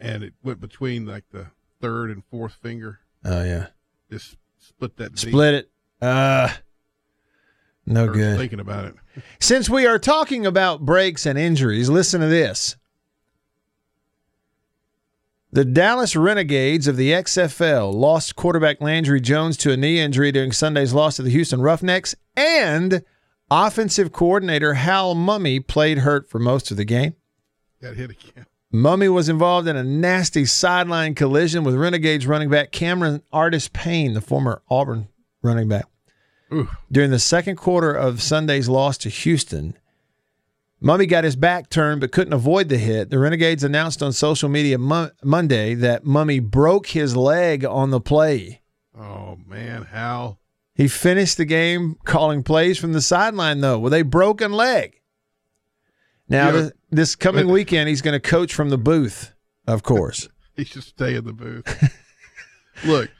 [0.00, 1.46] and it went between like the
[1.80, 3.00] third and fourth finger.
[3.24, 3.68] Oh yeah,
[4.10, 5.18] just split that.
[5.18, 5.70] split it.
[6.00, 6.48] Uh,
[7.88, 8.38] no good.
[8.38, 8.94] Thinking about it.
[9.40, 12.76] Since we are talking about breaks and injuries, listen to this.
[15.50, 20.52] The Dallas Renegades of the XFL lost quarterback Landry Jones to a knee injury during
[20.52, 23.02] Sunday's loss to the Houston Roughnecks, and
[23.50, 27.14] offensive coordinator Hal Mumme played hurt for most of the game.
[27.80, 28.44] Got hit again.
[28.74, 34.12] Mumme was involved in a nasty sideline collision with Renegades running back Cameron Artis Payne,
[34.12, 35.08] the former Auburn
[35.42, 35.86] running back.
[36.52, 36.68] Ooh.
[36.90, 39.74] During the second quarter of Sunday's loss to Houston,
[40.82, 43.10] Mumme got his back turned but couldn't avoid the hit.
[43.10, 48.00] The Renegades announced on social media Mo- Monday that Mumme broke his leg on the
[48.00, 48.62] play.
[48.98, 50.38] Oh man, Hal.
[50.74, 55.00] He finished the game calling plays from the sideline, though, with a broken leg.
[56.28, 56.52] Now, Yeah.
[56.52, 59.32] this, this coming uh, weekend, he's going to coach from the booth,
[59.66, 60.28] of course.
[60.56, 61.64] He should stay in the booth.
[62.84, 63.10] Look,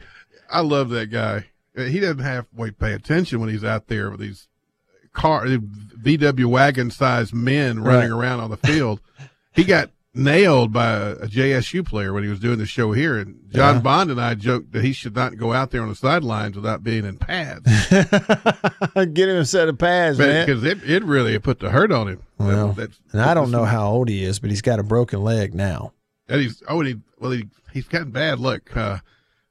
[0.51, 1.47] I love that guy.
[1.79, 4.49] Uh, He doesn't halfway pay attention when he's out there with these
[5.13, 8.19] car VW wagon sized men running Right.
[8.25, 9.01] around on the field.
[9.53, 13.37] he got nailed by a, JSU player when he was doing the show here, and
[13.53, 13.81] John Yeah.
[13.83, 16.83] Bond and I joked that he should not go out there on the sidelines without
[16.83, 20.47] being in pads Get him a set of pads, man.
[20.47, 22.23] because it, it really put the hurt on him.
[22.39, 24.79] That- Well, that's- and I don't know that's- how old he is, but he's got
[24.79, 25.93] a broken leg now.
[26.29, 28.77] And he's oh, and he well he he's gotten bad luck.
[28.77, 28.99] Uh,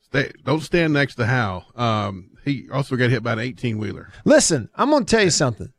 [0.09, 1.65] stay, don't stand next to Hal.
[1.75, 4.11] Um, he also got hit by an eighteen wheeler.
[4.25, 5.71] Listen, I'm going to tell you something.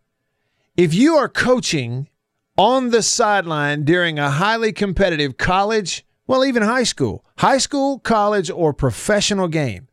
[0.76, 2.08] If you are coaching
[2.56, 8.50] on the sideline during a highly competitive college, well, even high school, high school, college,
[8.50, 9.88] or professional game,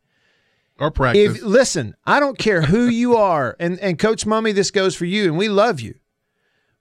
[0.78, 1.36] Or practice.
[1.38, 5.06] if listen, I don't care who you are, and and Coach Mumme, this goes for
[5.06, 5.94] you, and we love you,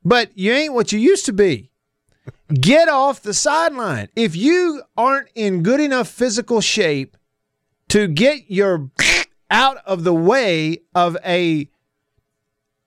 [0.04, 1.72] but you ain't what you used to be.
[2.54, 4.10] Get off the sideline.
[4.16, 7.16] If you aren't in good enough physical shape
[7.90, 8.90] to get your
[9.50, 11.70] out of the way of a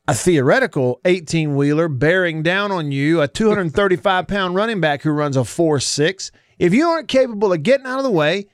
[0.07, 5.37] a theoretical 18 wheeler bearing down on you, a 235 pound running back who runs
[5.37, 6.31] a 4 6.
[6.59, 8.47] If you aren't capable of getting out of the way,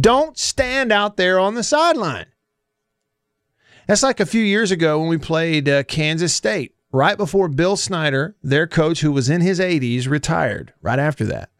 [0.00, 2.26] don't stand out there on the sideline.
[3.88, 7.76] That's like a few years ago when we played uh, Kansas State, right before Bill
[7.76, 11.50] Snyder, their coach who was in his 80s, retired right after that.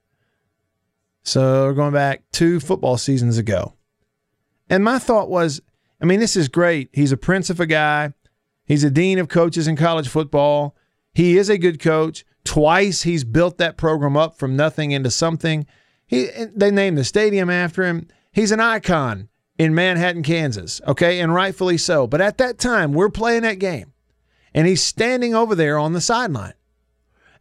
[1.24, 3.74] So we're going back two football seasons ago.
[4.70, 5.60] And my thought was,
[6.00, 6.88] I mean, this is great.
[6.92, 8.14] He's a prince of a guy.
[8.64, 10.76] He's a dean of coaches in college football.
[11.12, 12.24] He is a good coach.
[12.44, 15.66] Twice he's built that program up from nothing into something.
[16.06, 18.08] He they named the stadium after him.
[18.32, 19.28] He's an icon
[19.58, 20.80] in Manhattan, Kansas.
[20.86, 22.06] Okay, and rightfully so.
[22.06, 23.92] But at that time, we're playing that game,
[24.54, 26.54] and he's standing over there on the sideline.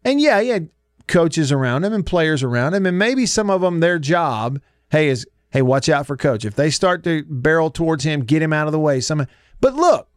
[0.04, 0.70] And yeah, he had
[1.08, 4.60] coaches around him and players around him, and maybe some of them their job,
[4.92, 6.46] hey, is hey, watch out for coach.
[6.46, 9.00] If they start to barrel towards him, get him out of the way.
[9.00, 9.28] Some
[9.62, 10.10] but look,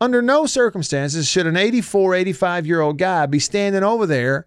[0.00, 4.46] under no circumstances should an 84, 85 year old guy be standing over there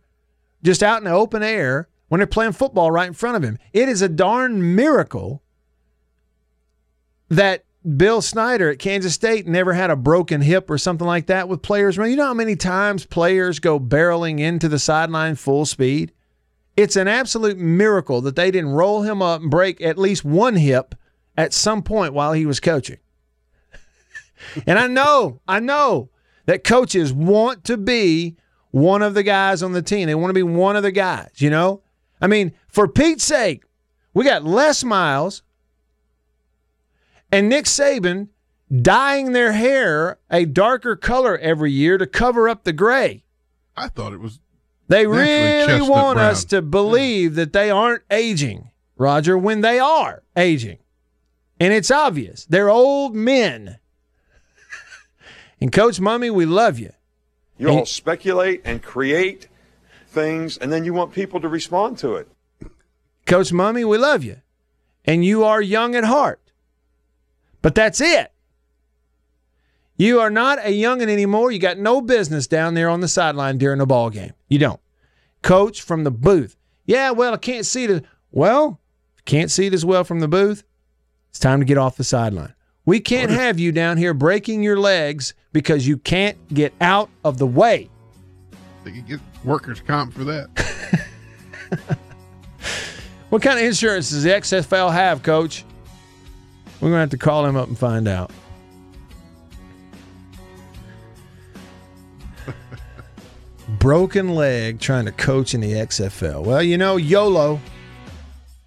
[0.63, 3.57] just out in the open air when they're playing football right in front of him.
[3.73, 5.41] It is a darn miracle
[7.29, 7.65] that
[7.97, 11.61] Bill Snyder at Kansas State never had a broken hip or something like that with
[11.61, 11.97] players.
[11.97, 16.11] You know how many times players go barreling into the sideline full speed?
[16.77, 20.55] It's an absolute miracle that they didn't roll him up and break at least one
[20.55, 20.95] hip
[21.37, 22.97] at some point while he was coaching.
[24.67, 26.09] and I know, I know
[26.45, 28.37] that coaches want to be
[28.71, 30.07] one of the guys on the team.
[30.07, 31.81] They want to be one of the guys, you know?
[32.21, 33.63] I mean, for Pete's sake,
[34.13, 35.43] we got Les Miles
[37.31, 38.29] and Nick Saban
[38.81, 43.23] dyeing their hair a darker color every year to cover up the gray.
[43.75, 44.39] I thought it was.
[44.91, 46.31] They really want brown.
[46.31, 50.79] us to believe that they aren't aging, Roger, when they are aging.
[51.61, 52.43] And it's obvious.
[52.43, 53.79] They're old men.
[55.61, 56.91] and Coach Mumme, we love you.
[57.57, 59.47] You all speculate and create
[60.07, 62.27] things, and then you want people to respond to it.
[63.25, 64.41] Coach Mumme, we love you.
[65.05, 66.41] And you are young at heart.
[67.61, 68.33] But that's it.
[69.95, 71.49] You are not a youngin' anymore.
[71.49, 74.33] You got no business down there on the sideline during a ball game.
[74.49, 74.80] You don't.
[75.41, 76.55] Coach from the booth.
[76.85, 78.05] Yeah, well, I can't see it.
[78.31, 78.79] Well,
[79.25, 80.63] can't see it as well from the booth,
[81.29, 82.53] it's time to get off the sideline.
[82.85, 87.37] We can't have you down here breaking your legs because you can't get out of
[87.37, 87.89] the way.
[88.83, 90.49] They could get workers' comp for that.
[93.31, 95.63] What kind of insurance does the XFL have, coach?
[96.81, 98.29] We're going to have to call him up and find out.
[103.81, 106.43] Broken leg trying to coach in the XFL.
[106.45, 107.59] Well, you know, YOLO.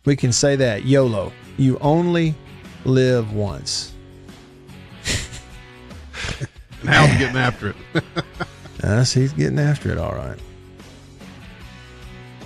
[0.05, 0.85] We can say that.
[0.87, 1.33] YOLO.
[1.57, 2.35] You only
[2.85, 3.93] live once.
[6.81, 7.77] And Hal's getting after it.
[8.83, 10.39] Yes, he's getting after it, all right.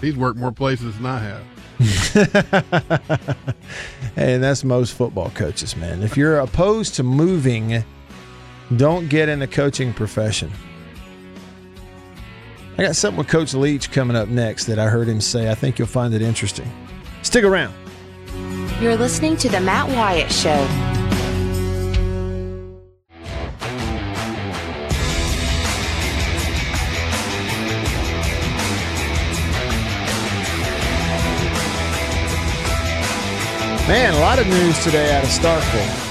[0.01, 1.43] He's worked more places than I have.
[4.15, 6.03] Hey, and that's most football coaches, man.
[6.03, 7.83] If you're opposed to moving,
[8.77, 10.53] don't get in the coaching profession.
[12.79, 15.51] I got something with Coach Leach coming up next that I heard him say.
[15.51, 16.71] I think you'll find it interesting.
[17.23, 17.75] Stick around.
[18.81, 20.55] You're listening to The Matt Wyatt Show.
[33.89, 36.08] Man, a lot of news today out of Starkville.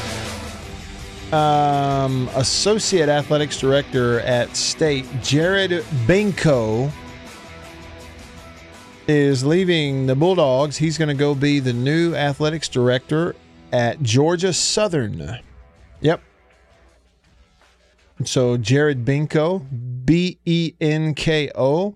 [1.34, 5.72] Um, Associate Athletics Director at State, Jared
[6.06, 6.90] Benko,
[9.10, 10.78] is leaving the Bulldogs.
[10.78, 13.36] He's going to go be the new athletics director
[13.74, 15.40] at Georgia Southern.
[16.02, 16.22] Yep.
[18.26, 19.66] So Jared Benko,
[20.06, 21.96] B E N K O.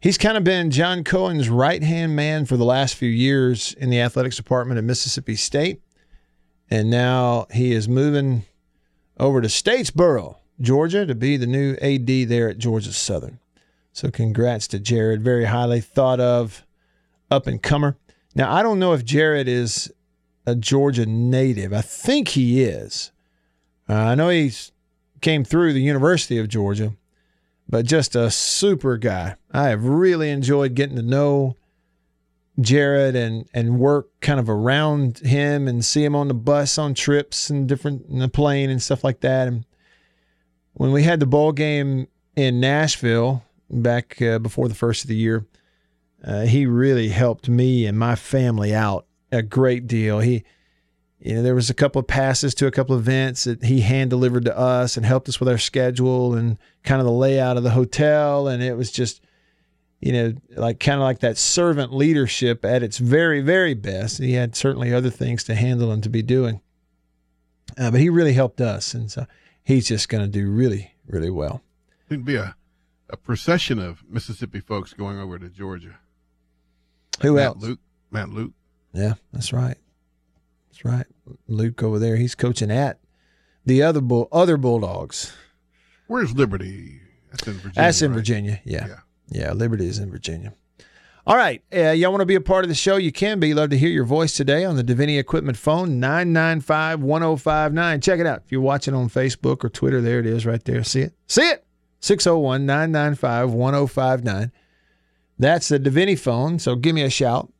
[0.00, 3.90] He's kind of been John Cohen's right hand man for the last few years in
[3.90, 5.82] the athletics department at Mississippi State.
[6.70, 8.44] And now he is moving
[9.18, 13.38] over to Statesboro, Georgia, to be the new AD there at Georgia Southern.
[13.92, 15.22] So congrats to Jared.
[15.22, 16.64] Very highly thought of
[17.30, 17.96] up and comer.
[18.34, 19.92] Now, I don't know if Jared is
[20.46, 21.72] a Georgia native.
[21.72, 23.10] I think he is.
[23.88, 24.52] Uh, I know he
[25.20, 26.92] came through the University of Georgia,
[27.68, 29.36] but just a super guy.
[29.50, 31.56] I have really enjoyed getting to know
[32.60, 36.94] Jared and and work kind of around him and see him on the bus on
[36.94, 39.46] trips and different in the plane and stuff like that.
[39.46, 39.64] And
[40.72, 45.16] when we had the ball game in Nashville back uh, before the first of the
[45.16, 45.46] year,
[46.24, 50.18] uh, he really helped me and my family out a great deal.
[50.18, 50.42] He,
[51.20, 53.80] you know, there was a couple of passes to a couple of events that he
[53.80, 57.56] hand delivered to us and helped us with our schedule and kind of the layout
[57.56, 59.20] of the hotel, and it was just
[60.00, 64.18] you know, like kind of like that servant leadership at its very, very best.
[64.18, 66.60] He had certainly other things to handle and to be doing,
[67.76, 69.26] uh, but he really helped us, and so
[69.64, 71.62] he's just going to do really, really well.
[72.08, 72.54] It'd be a,
[73.10, 75.98] a procession of Mississippi folks going over to Georgia.
[77.22, 77.62] Who Matt else?
[77.62, 77.80] Luke.
[78.10, 78.52] Matt Luke.
[78.92, 79.76] Yeah, that's right.
[80.70, 81.06] That's right.
[81.46, 83.00] Luke over there, he's coaching at
[83.66, 85.34] the other bull, other Bulldogs.
[86.06, 87.00] Where's Liberty?
[87.30, 87.72] That's in Virginia.
[87.74, 88.16] That's in right?
[88.16, 88.60] Virginia.
[88.64, 88.86] Yeah.
[88.86, 88.98] Yeah.
[89.30, 90.52] Yeah, Liberty is in Virginia.
[91.26, 91.62] All right.
[91.74, 92.96] Uh, y'all want to be a part of the show?
[92.96, 93.52] You can be.
[93.52, 98.00] Love to hear your voice today on the Divinity Equipment phone, 995 1059.
[98.00, 98.42] Check it out.
[98.46, 100.82] If you're watching on Facebook or Twitter, there it is right there.
[100.82, 101.12] See it?
[101.26, 101.66] See it?
[102.00, 104.52] 601 995 1059.
[105.38, 106.58] That's the Divinity phone.
[106.58, 107.52] So give me a shout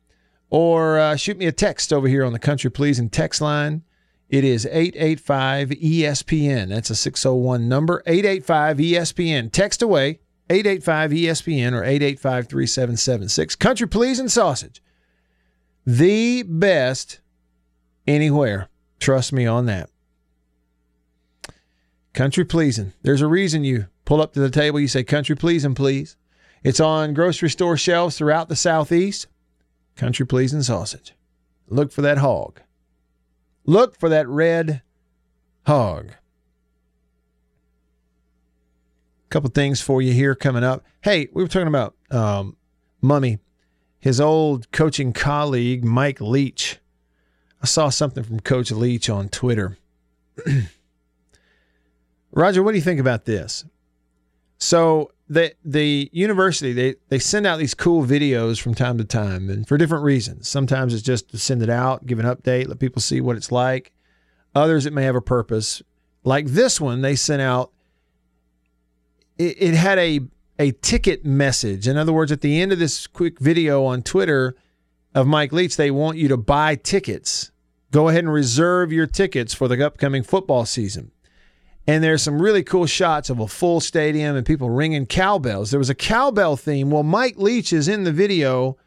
[0.49, 3.83] or uh, shoot me a text over here on the Country Pleasing text line.
[4.29, 6.69] It is 885 ESPN.
[6.69, 9.51] That's a 601 number, 885 ESPN.
[9.51, 10.19] Text away
[10.49, 13.55] 885 ESPN or 885 3776.
[13.55, 14.81] Country Pleasing Sausage.
[15.85, 17.19] The best
[18.07, 18.69] anywhere.
[18.99, 19.89] Trust me on that.
[22.13, 22.93] Country Pleasing.
[23.01, 26.17] There's a reason you pull up to the table, you say Country Pleasing, please.
[26.63, 29.27] It's on grocery store shelves throughout the Southeast.
[29.95, 31.13] Country Pleasing Sausage.
[31.67, 32.59] Look for that hog.
[33.65, 34.81] Look for that red
[35.65, 36.13] hog.
[39.29, 40.83] Couple things for you here coming up.
[41.01, 42.57] Hey, we were talking about um,
[43.03, 43.39] Mumme,
[43.99, 46.79] his old coaching colleague, Mike Leach.
[47.61, 49.77] I saw something from Coach Leach on Twitter.
[52.31, 53.65] Roger, what do you think about this?
[54.57, 59.49] So the the university they they send out these cool videos from time to time,
[59.49, 60.47] and for different reasons.
[60.47, 63.51] Sometimes it's just to send it out, give an update, let people see what it's
[63.51, 63.91] like.
[64.55, 65.81] Others it may have a purpose.
[66.23, 67.71] Like this one, they sent out
[69.39, 70.19] it, it had a
[70.59, 71.87] a ticket message.
[71.87, 74.55] In other words, at the end of this quick video on Twitter
[75.15, 77.51] of Mike Leach, they want you to buy tickets.
[77.91, 81.11] Go ahead and reserve your tickets for the upcoming football season.
[81.87, 85.71] And there's some really cool shots of a full stadium and people ringing cowbells.
[85.71, 86.91] There was a cowbell theme.
[86.91, 88.77] Well, Mike Leach is in the video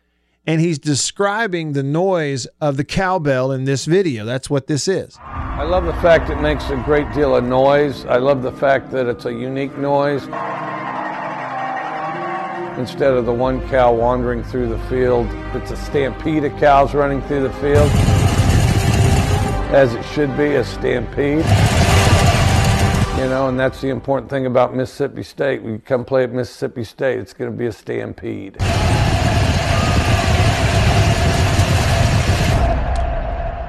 [0.46, 4.24] and he's describing the noise of the cowbell in this video.
[4.24, 5.16] That's what this is.
[5.20, 8.04] I love the fact it makes a great deal of noise.
[8.06, 10.22] I love the fact that it's a unique noise.
[12.78, 17.22] Instead of the one cow wandering through the field, it's a stampede of cows running
[17.22, 17.90] through the field.
[19.72, 21.44] As it should be, a stampede.
[23.18, 25.62] You know, and that's the important thing about Mississippi State.
[25.62, 28.56] We come play at Mississippi State, it's going to be a stampede.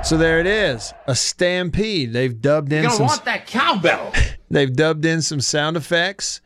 [0.04, 2.12] So there it is, a stampede.
[2.12, 3.08] They've dubbed in You're gonna some.
[3.08, 4.14] want that cowbell.
[4.52, 6.42] They've dubbed in some sound effects,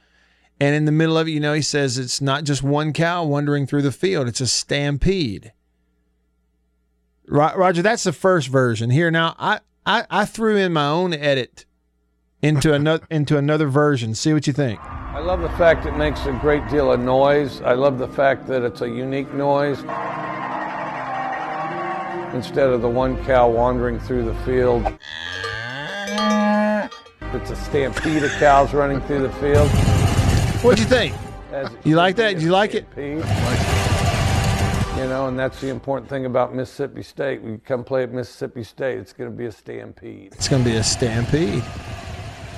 [0.59, 3.23] and in the middle of it, you know, he says it's not just one cow
[3.23, 5.53] wandering through the field; it's a stampede.
[7.27, 8.91] Roger, that's the first version.
[8.91, 11.65] Here now, I I, I threw in my own edit
[12.41, 14.13] into another into another version.
[14.13, 14.79] See what you think.
[14.81, 17.59] I love the fact it makes a great deal of noise.
[17.61, 19.83] I love the fact that it's a unique noise.
[22.33, 24.85] Instead of the one cow wandering through the field,
[27.33, 29.69] it's a stampede of cows running through the field.
[30.63, 31.15] What'd you think?
[31.83, 32.29] You like that?
[32.29, 32.85] be Did you like it?
[32.97, 33.23] You
[35.05, 37.41] know, and that's the important thing about Mississippi State.
[37.41, 40.33] We come play at Mississippi State, it's going to be a stampede.
[40.33, 41.63] It's going to be a stampede.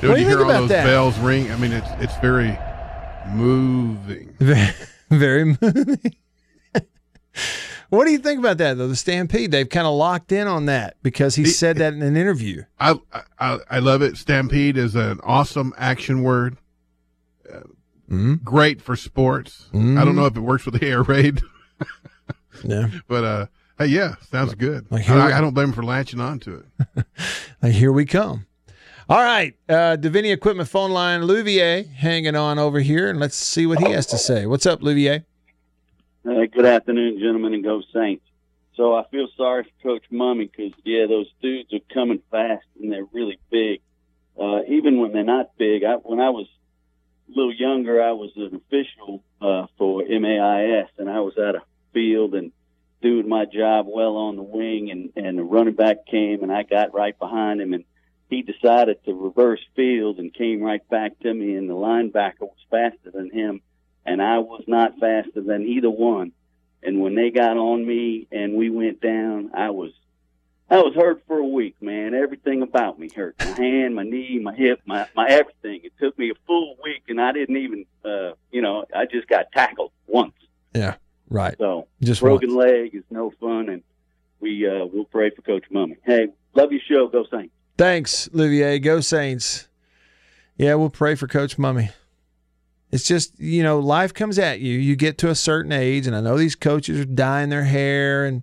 [0.01, 0.85] Dude, What do you you hear think all about those that?
[0.85, 1.51] bells ring.
[1.51, 2.57] I mean, it's it's very
[3.29, 4.33] moving.
[4.39, 4.73] Very,
[5.09, 6.15] very moving.
[7.89, 8.87] what do you think about that though?
[8.87, 9.51] The stampede.
[9.51, 12.63] They've kind of locked in on that because he said that in an interview.
[12.79, 12.95] I,
[13.39, 14.17] I I love it.
[14.17, 16.57] Stampede is an awesome action word.
[17.51, 17.59] Uh,
[18.09, 18.43] Mm-hmm.
[18.43, 19.67] Great for sports.
[19.71, 21.41] I don't know if it works with the air raid.
[22.63, 22.87] Yeah.
[23.07, 23.45] But uh,
[23.77, 24.87] hey, yeah, sounds good.
[24.91, 26.63] like here we- I, I don't blame him for latching on to
[26.95, 27.05] it.
[27.61, 28.47] Like, here we come.
[29.07, 33.67] All right, uh, Davini Equipment phone line, Louvier hanging on over here, and let's see
[33.67, 34.47] what he has to say.
[34.47, 35.23] What's up, Louvier?
[36.29, 38.23] Uh, good afternoon, gentlemen, and go Saints.
[38.75, 42.91] So I feel sorry for Coach Mumme because, yeah, those dudes are coming fast and
[42.91, 43.81] they're really big.
[44.39, 46.45] Uh, even when they're not big, I, when I was
[47.27, 51.63] a little younger, I was an official uh, for MAIS, and I was at a
[51.93, 52.51] field and
[53.01, 56.61] doing my job well on the wing, and, and the running back came, and I
[56.61, 57.85] got right behind him, and
[58.29, 62.65] he decided to reverse field and came right back to me, and the linebacker was
[62.69, 63.61] faster than him,
[64.09, 66.31] and I was not faster than either one.
[66.81, 69.91] And when they got on me and we went down, I was
[70.71, 72.13] I was hurt for a week, man.
[72.13, 73.35] Everything about me hurt.
[73.39, 75.81] My hand, my knee, my hip, my my everything.
[75.83, 79.27] It took me a full week and I didn't even uh you know, I just
[79.27, 80.33] got tackled once.
[80.73, 80.95] Yeah,
[81.29, 81.55] right.
[81.57, 83.83] So Just broken leg is no fun and
[84.39, 85.97] we uh we'll pray for Coach Mumme.
[86.03, 87.53] Hey, love your show, go Saints.
[87.77, 88.81] Thanks, Louvier.
[88.81, 89.67] Go Saints.
[90.57, 91.91] Yeah, we'll pray for Coach Mumme.
[92.91, 94.77] It's just, you know, life comes at you.
[94.77, 98.25] You get to a certain age, and I know these coaches are dyeing their hair
[98.25, 98.41] and,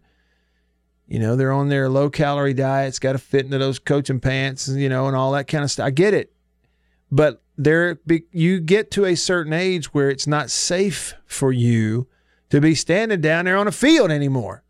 [1.08, 4.68] you know, they're on their low calorie diets, got to fit into those coaching pants,
[4.68, 5.86] you know, and all that kind of stuff.
[5.86, 6.32] I get it.
[7.10, 7.98] But there,
[8.32, 12.06] you get to a certain age where it's not safe for you
[12.50, 14.62] to be standing down there on a field anymore.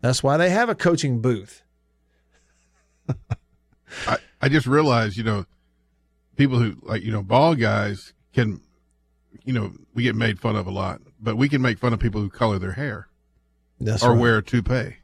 [0.00, 1.62] That's why they have a coaching booth.
[4.06, 5.44] I, I just realized, you know,
[6.36, 8.60] people who like, you know, ball guys can,
[9.44, 12.00] you know, we get made fun of a lot, but we can make fun of
[12.00, 13.08] people who color their hair
[13.80, 14.20] That's or right.
[14.20, 14.96] wear a toupee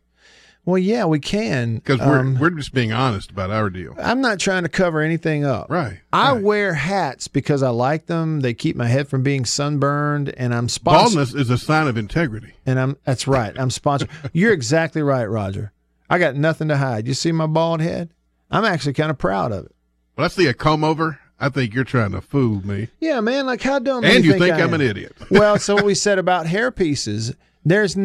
[0.65, 1.77] Well, yeah, we can.
[1.77, 3.95] because we're Um, we're just being honest about our deal.
[3.99, 5.71] I'm not trying to cover anything up.
[5.71, 6.01] Right.
[6.13, 8.41] I wear hats because I like them.
[8.41, 11.17] They keep my head from being sunburned, and I'm sponsored.
[11.17, 12.53] Baldness is a sign of integrity.
[12.67, 13.59] And I'm that's right.
[13.59, 14.11] I'm sponsored.
[14.33, 15.73] You're exactly right, Roger.
[16.11, 17.07] I got nothing to hide.
[17.07, 18.11] You see my bald head?
[18.51, 19.75] I'm actually kind of proud of it.
[20.17, 21.19] Well, that's the comb over.
[21.41, 22.89] I think you're trying to fool me.
[23.01, 23.47] Yeah, man.
[23.47, 24.05] Like how dumb?
[24.05, 25.15] And you think I I'm an idiot.
[25.31, 27.35] well, so what we said about hair pieces.
[27.65, 27.97] There's,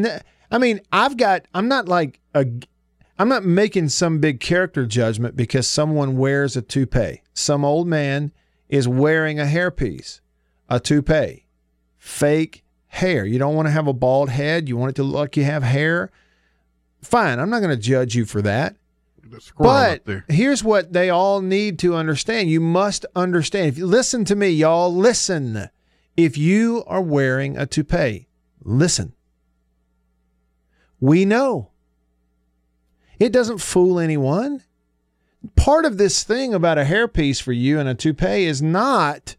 [0.51, 1.47] I mean, I've got.
[1.53, 2.45] I'm not like a.
[3.17, 7.21] I'm not making some big character judgment because someone wears a toupee.
[7.34, 8.31] Some old man
[8.69, 10.19] is wearing a hairpiece,
[10.67, 11.45] a toupee,
[11.97, 13.25] fake hair.
[13.25, 14.67] You don't want to have a bald head.
[14.67, 16.11] You want it to look like you have hair.
[17.01, 17.39] Fine.
[17.39, 18.75] I'm not going to judge you for that.
[19.57, 22.49] But here's what they all need to understand.
[22.49, 23.67] You must understand.
[23.67, 25.69] If you listen to me, y'all, listen.
[26.15, 28.27] If you are wearing a toupee,
[28.63, 29.13] listen.
[30.99, 31.71] We know.
[33.19, 34.63] It doesn't fool anyone.
[35.55, 39.36] Part of this thing about a hairpiece for you and a toupee is not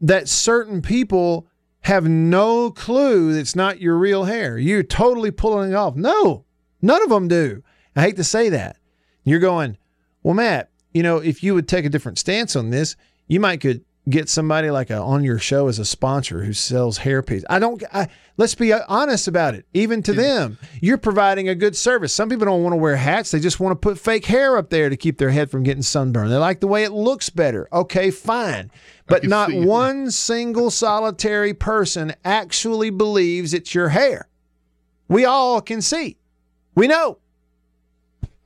[0.00, 1.46] that certain people
[1.82, 4.58] have no clue it's not your real hair.
[4.58, 5.94] You're totally pulling it off.
[5.94, 6.44] No,
[6.82, 7.62] none of them do.
[7.94, 8.77] I hate to say that.
[9.28, 9.76] You're going,
[10.22, 13.60] well, Matt, you know, if you would take a different stance on this, you might
[13.60, 17.44] could get somebody like a, on your show as a sponsor who sells hairpiece.
[17.48, 17.82] I don't.
[17.92, 19.66] I, let's be honest about it.
[19.74, 22.14] Even to them, you're providing a good service.
[22.14, 24.70] Some people don't want to wear hats; they just want to put fake hair up
[24.70, 26.32] there to keep their head from getting sunburned.
[26.32, 27.68] They like the way it looks better.
[27.72, 28.70] Okay, fine,
[29.06, 34.28] but not one single solitary person actually believes it's your hair.
[35.08, 36.18] We all can see.
[36.74, 37.18] We know.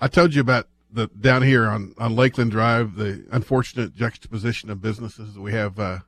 [0.00, 4.80] I told you about the down here on, on Lakeland Drive, the unfortunate juxtaposition of
[4.82, 5.38] businesses.
[5.38, 5.98] We have uh,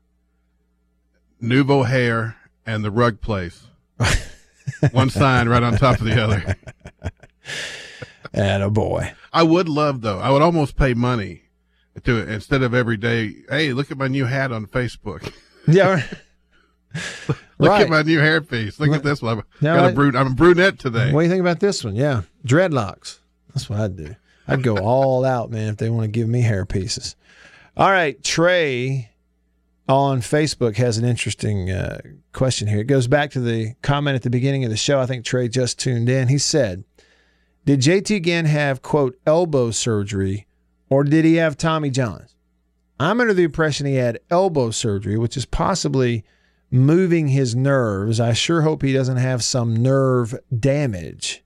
[1.41, 3.65] Nouveau Hair and the Rug Place.
[4.93, 6.57] One sign right on top of the other.
[8.33, 9.13] And a boy.
[9.33, 10.19] I would love though.
[10.19, 11.43] I would almost pay money
[12.03, 13.35] to instead of every day.
[13.49, 15.33] Hey, look at my new hat on Facebook.
[15.69, 16.03] Yeah.
[17.29, 17.83] look Right.
[17.83, 18.81] at my new hairpiece.
[18.81, 19.39] Look at this one.
[19.39, 19.95] I'm, Yeah, got a right.
[19.95, 21.13] brun- I'm a brunette today.
[21.13, 21.95] What do you think about this one?
[21.95, 23.19] Yeah, dreadlocks.
[23.55, 24.17] That's what I'd do.
[24.47, 27.17] I'd go all out, man, if they want to give me hair pieces.
[27.77, 29.11] All right, Trey
[29.89, 32.01] on Facebook has an interesting uh,
[32.33, 32.81] question here.
[32.81, 35.01] It goes back to the comment at the beginning of the show.
[35.01, 36.29] I think Trey just tuned in.
[36.29, 36.85] He said,
[37.65, 40.47] "Did JT Ginn have quote elbow surgery,
[40.89, 42.35] or did he have Tommy John's?"
[43.01, 46.25] I'm under the impression he had elbow surgery, which is possibly
[46.71, 48.21] moving his nerves.
[48.21, 51.44] I sure hope he doesn't have some nerve damage.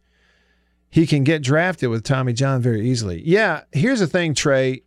[0.90, 3.22] He can get drafted with Tommy John very easily.
[3.24, 4.82] Yeah, here's the thing, Trey.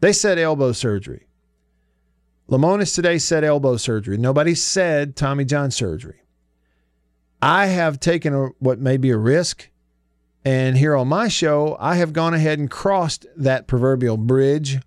[0.00, 1.26] They said elbow surgery.
[2.48, 4.16] Lemonis today said elbow surgery.
[4.16, 6.22] Nobody said Tommy John surgery.
[7.42, 9.68] I have taken a, what may be a risk.
[10.44, 14.78] And here on my show, I have gone ahead and crossed that proverbial bridge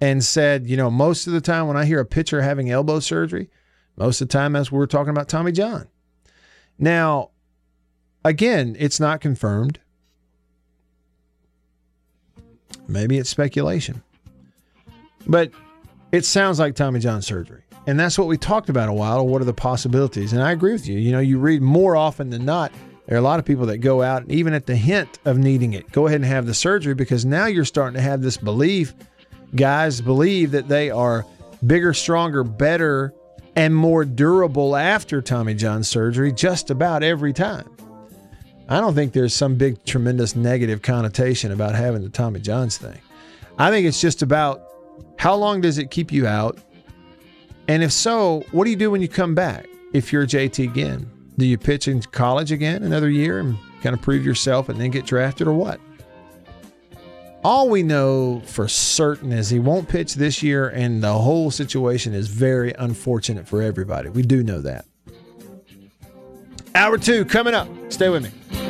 [0.00, 2.98] and said, you know, most of the time when I hear a pitcher having elbow
[2.98, 3.48] surgery,
[3.96, 5.86] most of the time as we're talking about Tommy John.
[6.78, 7.30] Now,
[8.24, 9.78] again, it's not confirmed.
[12.88, 14.02] Maybe it's speculation.
[15.26, 15.50] But
[16.12, 17.62] it sounds like Tommy John surgery.
[17.86, 19.26] And that's what we talked about a while.
[19.26, 20.32] What are the possibilities?
[20.32, 20.98] And I agree with you.
[20.98, 22.72] You know, you read more often than not,
[23.06, 25.74] there are a lot of people that go out even at the hint of needing
[25.74, 28.94] it, go ahead and have the surgery because now you're starting to have this belief.
[29.54, 31.26] Guys believe that they are
[31.66, 33.12] bigger, stronger, better,
[33.56, 37.73] and more durable after Tommy John surgery just about every time.
[38.68, 42.98] I don't think there's some big, tremendous negative connotation about having the Tommy John's thing.
[43.58, 44.62] I think it's just about
[45.18, 46.58] how long does it keep you out?
[47.68, 49.66] And if so, what do you do when you come back?
[49.92, 54.00] If you're JT Ginn, do you pitch in college again another year and kind of
[54.00, 55.78] prove yourself and then get drafted or what?
[57.44, 62.14] All we know for certain is he won't pitch this year, and the whole situation
[62.14, 64.08] is very unfortunate for everybody.
[64.08, 64.86] We do know that.
[66.74, 67.68] Hour two coming up.
[67.88, 68.63] Stay with me.